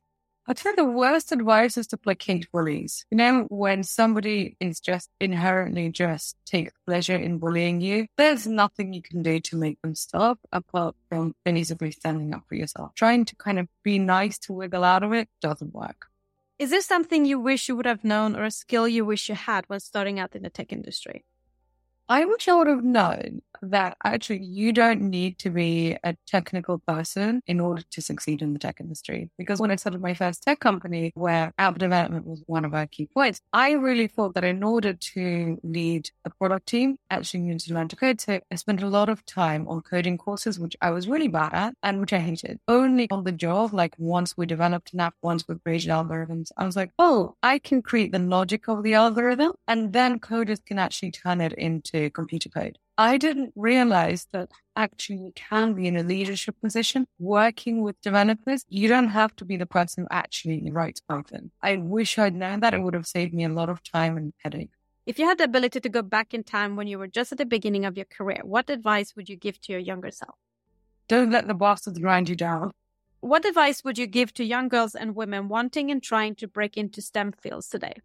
I'd 0.49 0.57
say 0.57 0.73
the 0.75 0.83
worst 0.83 1.31
advice 1.31 1.77
is 1.77 1.85
to 1.87 1.97
placate 1.97 2.51
bullies. 2.51 3.05
You 3.11 3.17
know, 3.17 3.45
when 3.49 3.83
somebody 3.83 4.57
is 4.59 4.79
just 4.79 5.11
inherently 5.19 5.89
just 5.89 6.37
takes 6.47 6.73
pleasure 6.87 7.15
in 7.15 7.37
bullying 7.37 7.81
you, 7.81 8.07
there's 8.17 8.47
nothing 8.47 8.91
you 8.91 9.03
can 9.03 9.21
do 9.21 9.39
to 9.41 9.55
make 9.55 9.79
them 9.83 9.93
stop 9.93 10.39
apart 10.51 10.95
from 11.07 11.35
basically 11.45 11.91
standing 11.91 12.33
up 12.33 12.45
for 12.49 12.55
yourself. 12.55 12.95
Trying 12.95 13.25
to 13.25 13.35
kind 13.35 13.59
of 13.59 13.67
be 13.83 13.99
nice 13.99 14.39
to 14.39 14.53
wiggle 14.53 14.83
out 14.83 15.03
of 15.03 15.13
it 15.13 15.29
doesn't 15.39 15.71
work. 15.71 16.07
Is 16.57 16.71
there 16.71 16.81
something 16.81 17.25
you 17.25 17.39
wish 17.39 17.69
you 17.69 17.75
would 17.75 17.85
have 17.85 18.03
known 18.03 18.35
or 18.35 18.43
a 18.43 18.49
skill 18.49 18.87
you 18.87 19.05
wish 19.05 19.29
you 19.29 19.35
had 19.35 19.65
when 19.67 19.79
starting 19.79 20.19
out 20.19 20.35
in 20.35 20.41
the 20.41 20.49
tech 20.49 20.73
industry? 20.73 21.25
I 22.11 22.25
wish 22.25 22.47
I 22.47 22.55
would 22.55 22.65
have 22.65 22.83
known 22.83 23.43
that 23.61 23.95
actually 24.03 24.43
you 24.43 24.71
don't 24.71 25.01
need 25.01 25.37
to 25.39 25.51
be 25.51 25.95
a 26.03 26.15
technical 26.25 26.79
person 26.79 27.41
in 27.45 27.59
order 27.59 27.83
to 27.91 28.01
succeed 28.01 28.41
in 28.41 28.53
the 28.53 28.57
tech 28.57 28.77
industry. 28.79 29.29
Because 29.37 29.59
when 29.59 29.69
I 29.69 29.75
started 29.75 30.01
my 30.01 30.15
first 30.15 30.41
tech 30.41 30.59
company, 30.59 31.11
where 31.13 31.53
app 31.59 31.77
development 31.77 32.25
was 32.25 32.41
one 32.47 32.65
of 32.65 32.73
our 32.73 32.87
key 32.87 33.07
points, 33.13 33.41
I 33.53 33.73
really 33.73 34.07
thought 34.07 34.33
that 34.33 34.43
in 34.43 34.63
order 34.63 34.93
to 34.93 35.59
lead 35.61 36.09
a 36.25 36.31
product 36.31 36.67
team, 36.67 36.97
actually 37.11 37.41
you 37.41 37.51
need 37.51 37.59
to 37.59 37.73
learn 37.75 37.89
to 37.89 37.95
code. 37.95 38.21
So 38.21 38.39
I 38.51 38.55
spent 38.55 38.81
a 38.81 38.87
lot 38.87 39.09
of 39.09 39.23
time 39.27 39.67
on 39.67 39.81
coding 39.81 40.17
courses, 40.17 40.57
which 40.57 40.75
I 40.81 40.89
was 40.89 41.07
really 41.07 41.27
bad 41.27 41.53
at 41.53 41.75
and 41.83 41.99
which 41.99 42.13
I 42.13 42.19
hated. 42.19 42.59
Only 42.67 43.07
on 43.11 43.23
the 43.23 43.31
job, 43.31 43.71
like 43.71 43.93
once 43.99 44.35
we 44.35 44.47
developed 44.47 44.93
an 44.93 45.01
app, 45.01 45.13
once 45.21 45.47
we 45.47 45.59
created 45.59 45.89
algorithms, 45.89 46.51
I 46.57 46.65
was 46.65 46.75
like, 46.75 46.91
oh, 46.97 47.35
I 47.43 47.59
can 47.59 47.83
create 47.83 48.11
the 48.11 48.19
logic 48.19 48.67
of 48.67 48.81
the 48.81 48.95
algorithm 48.95 49.51
and 49.67 49.93
then 49.93 50.19
coders 50.19 50.65
can 50.65 50.79
actually 50.79 51.11
turn 51.11 51.41
it 51.41 51.53
into 51.53 51.98
computer 52.07 52.49
code. 52.49 52.77
I 52.97 53.17
didn't 53.17 53.53
realize 53.55 54.27
that 54.31 54.49
actually 54.75 55.17
you 55.17 55.31
can 55.35 55.73
be 55.73 55.87
in 55.87 55.97
a 55.97 56.03
leadership 56.03 56.55
position 56.61 57.07
working 57.17 57.81
with 57.81 57.99
developers. 58.01 58.65
You 58.69 58.87
don't 58.87 59.09
have 59.09 59.35
to 59.37 59.45
be 59.45 59.57
the 59.57 59.65
person 59.65 60.03
who 60.03 60.07
actually 60.11 60.69
writes 60.71 61.01
Python. 61.01 61.51
I 61.61 61.77
wish 61.77 62.17
I'd 62.17 62.35
known 62.35 62.59
that. 62.59 62.73
It 62.73 62.81
would 62.81 62.93
have 62.93 63.07
saved 63.07 63.33
me 63.33 63.45
a 63.45 63.49
lot 63.49 63.69
of 63.69 63.81
time 63.83 64.17
and 64.17 64.33
headache. 64.43 64.71
If 65.05 65.17
you 65.17 65.25
had 65.25 65.39
the 65.39 65.45
ability 65.45 65.79
to 65.79 65.89
go 65.89 66.01
back 66.03 66.33
in 66.33 66.43
time 66.43 66.75
when 66.75 66.87
you 66.87 66.99
were 66.99 67.07
just 67.07 67.31
at 67.31 67.39
the 67.39 67.45
beginning 67.45 67.85
of 67.85 67.97
your 67.97 68.05
career, 68.05 68.41
what 68.43 68.69
advice 68.69 69.15
would 69.15 69.27
you 69.27 69.35
give 69.35 69.59
to 69.61 69.71
your 69.71 69.81
younger 69.81 70.11
self? 70.11 70.35
Don't 71.07 71.31
let 71.31 71.47
the 71.47 71.55
bosses 71.55 71.97
grind 71.97 72.29
you 72.29 72.35
down. 72.35 72.71
What 73.21 73.43
advice 73.43 73.83
would 73.83 73.97
you 73.97 74.07
give 74.07 74.33
to 74.35 74.43
young 74.45 74.69
girls 74.69 74.93
and 74.93 75.15
women 75.15 75.47
wanting 75.49 75.89
and 75.89 76.01
trying 76.01 76.35
to 76.35 76.47
break 76.47 76.77
into 76.77 77.01
STEM 77.01 77.33
fields 77.33 77.67
today? 77.67 77.95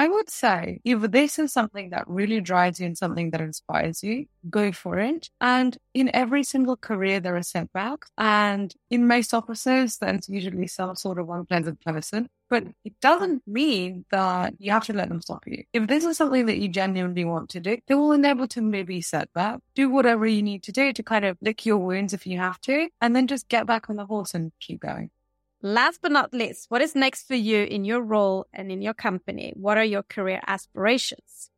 I 0.00 0.08
would 0.08 0.30
say 0.30 0.80
if 0.82 1.02
this 1.10 1.38
is 1.38 1.52
something 1.52 1.90
that 1.90 2.08
really 2.08 2.40
drives 2.40 2.80
you 2.80 2.86
and 2.86 2.96
something 2.96 3.32
that 3.32 3.42
inspires 3.42 4.02
you, 4.02 4.24
go 4.48 4.72
for 4.72 4.98
it. 4.98 5.28
And 5.42 5.76
in 5.92 6.10
every 6.14 6.42
single 6.42 6.78
career, 6.78 7.20
there 7.20 7.36
are 7.36 7.42
setbacks. 7.42 8.10
And 8.16 8.74
in 8.88 9.06
most 9.06 9.34
offices, 9.34 9.98
there's 9.98 10.26
usually 10.26 10.68
some 10.68 10.96
sort 10.96 11.18
of 11.18 11.28
unpleasant 11.28 11.82
person. 11.82 12.30
But 12.48 12.64
it 12.82 12.98
doesn't 13.02 13.42
mean 13.46 14.06
that 14.10 14.54
you 14.58 14.72
have 14.72 14.86
to 14.86 14.94
let 14.94 15.10
them 15.10 15.20
stop 15.20 15.46
you. 15.46 15.64
If 15.74 15.86
this 15.86 16.06
is 16.06 16.16
something 16.16 16.46
that 16.46 16.56
you 16.56 16.68
genuinely 16.68 17.26
want 17.26 17.50
to 17.50 17.60
do, 17.60 17.76
they 17.86 17.94
will 17.94 18.12
inevitably 18.12 18.84
be 18.84 19.02
setback. 19.02 19.58
Do 19.74 19.90
whatever 19.90 20.26
you 20.26 20.42
need 20.42 20.62
to 20.62 20.72
do 20.72 20.94
to 20.94 21.02
kind 21.02 21.26
of 21.26 21.36
lick 21.42 21.66
your 21.66 21.76
wounds 21.76 22.14
if 22.14 22.26
you 22.26 22.38
have 22.38 22.58
to, 22.62 22.88
and 23.02 23.14
then 23.14 23.26
just 23.26 23.50
get 23.50 23.66
back 23.66 23.90
on 23.90 23.96
the 23.96 24.06
horse 24.06 24.32
and 24.32 24.50
keep 24.60 24.80
going. 24.80 25.10
Last 25.62 26.00
but 26.00 26.10
not 26.10 26.32
least, 26.32 26.70
what 26.70 26.80
is 26.80 26.94
next 26.94 27.28
for 27.28 27.34
you 27.34 27.64
in 27.64 27.84
your 27.84 28.00
role 28.00 28.46
and 28.52 28.72
in 28.72 28.80
your 28.80 28.94
company? 28.94 29.52
What 29.54 29.76
are 29.76 29.84
your 29.84 30.02
career 30.02 30.40
aspirations? 30.46 31.49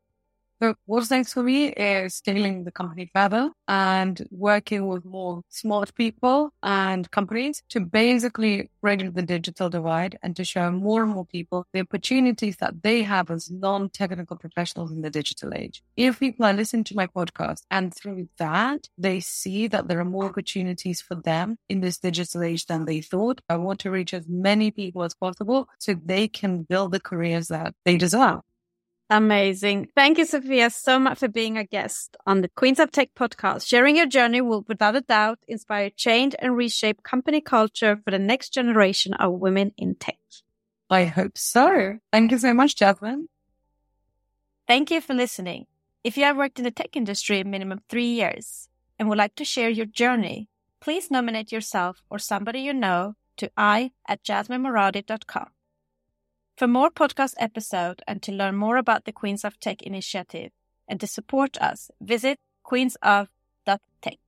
So 0.62 0.76
what's 0.86 1.10
next 1.10 1.32
for 1.32 1.42
me 1.42 1.70
is 1.70 2.14
scaling 2.14 2.62
the 2.62 2.70
company 2.70 3.10
further 3.12 3.50
and 3.66 4.24
working 4.30 4.86
with 4.86 5.04
more 5.04 5.42
smart 5.48 5.92
people 5.96 6.52
and 6.62 7.10
companies 7.10 7.64
to 7.70 7.80
basically 7.80 8.70
bridge 8.80 9.12
the 9.12 9.22
digital 9.22 9.68
divide 9.68 10.20
and 10.22 10.36
to 10.36 10.44
show 10.44 10.70
more 10.70 11.02
and 11.02 11.14
more 11.14 11.26
people 11.26 11.66
the 11.72 11.80
opportunities 11.80 12.58
that 12.58 12.84
they 12.84 13.02
have 13.02 13.28
as 13.32 13.50
non-technical 13.50 14.36
professionals 14.36 14.92
in 14.92 15.02
the 15.02 15.10
digital 15.10 15.52
age. 15.52 15.82
If 15.96 16.20
people 16.20 16.46
are 16.46 16.52
listening 16.52 16.84
to 16.84 16.94
my 16.94 17.08
podcast 17.08 17.62
and 17.68 17.92
through 17.92 18.28
that, 18.38 18.88
they 18.96 19.18
see 19.18 19.66
that 19.66 19.88
there 19.88 19.98
are 19.98 20.04
more 20.04 20.26
opportunities 20.26 21.00
for 21.00 21.16
them 21.16 21.56
in 21.68 21.80
this 21.80 21.98
digital 21.98 22.44
age 22.44 22.66
than 22.66 22.84
they 22.84 23.00
thought, 23.00 23.40
I 23.48 23.56
want 23.56 23.80
to 23.80 23.90
reach 23.90 24.14
as 24.14 24.28
many 24.28 24.70
people 24.70 25.02
as 25.02 25.12
possible 25.12 25.68
so 25.80 25.94
they 25.94 26.28
can 26.28 26.62
build 26.62 26.92
the 26.92 27.00
careers 27.00 27.48
that 27.48 27.74
they 27.84 27.96
deserve. 27.96 28.42
Amazing. 29.12 29.88
Thank 29.94 30.16
you, 30.16 30.24
Sophia, 30.24 30.70
so 30.70 30.98
much 30.98 31.18
for 31.18 31.28
being 31.28 31.58
a 31.58 31.64
guest 31.64 32.16
on 32.26 32.40
the 32.40 32.48
Queens 32.48 32.80
of 32.80 32.90
Tech 32.90 33.10
podcast. 33.14 33.66
Sharing 33.66 33.94
your 33.94 34.06
journey 34.06 34.40
will, 34.40 34.64
without 34.66 34.96
a 34.96 35.02
doubt, 35.02 35.38
inspire 35.46 35.90
change 35.90 36.34
and 36.38 36.56
reshape 36.56 37.02
company 37.02 37.42
culture 37.42 38.00
for 38.02 38.10
the 38.10 38.18
next 38.18 38.54
generation 38.54 39.12
of 39.12 39.34
women 39.34 39.72
in 39.76 39.96
tech. 39.96 40.16
I 40.88 41.04
hope 41.04 41.36
so. 41.36 41.98
Thank 42.10 42.30
you 42.30 42.38
so 42.38 42.54
much, 42.54 42.74
Jasmine. 42.76 43.28
Thank 44.66 44.90
you 44.90 45.02
for 45.02 45.12
listening. 45.12 45.66
If 46.02 46.16
you 46.16 46.24
have 46.24 46.38
worked 46.38 46.58
in 46.58 46.64
the 46.64 46.70
tech 46.70 46.96
industry 46.96 47.40
a 47.40 47.44
minimum 47.44 47.80
three 47.90 48.12
years 48.14 48.70
and 48.98 49.10
would 49.10 49.18
like 49.18 49.34
to 49.34 49.44
share 49.44 49.68
your 49.68 49.84
journey, 49.84 50.48
please 50.80 51.10
nominate 51.10 51.52
yourself 51.52 52.02
or 52.08 52.18
somebody 52.18 52.60
you 52.60 52.72
know 52.72 53.16
to 53.36 53.50
i 53.58 53.90
at 54.08 54.24
jasminemoradi.com. 54.24 55.48
For 56.62 56.68
more 56.68 56.90
podcast 56.92 57.34
episode 57.38 58.02
and 58.06 58.22
to 58.22 58.30
learn 58.30 58.54
more 58.54 58.76
about 58.76 59.04
the 59.04 59.10
Queens 59.10 59.44
of 59.44 59.58
Tech 59.58 59.82
initiative 59.82 60.52
and 60.86 61.00
to 61.00 61.08
support 61.08 61.60
us, 61.60 61.90
visit 62.00 62.38
queensof.tech. 62.64 64.21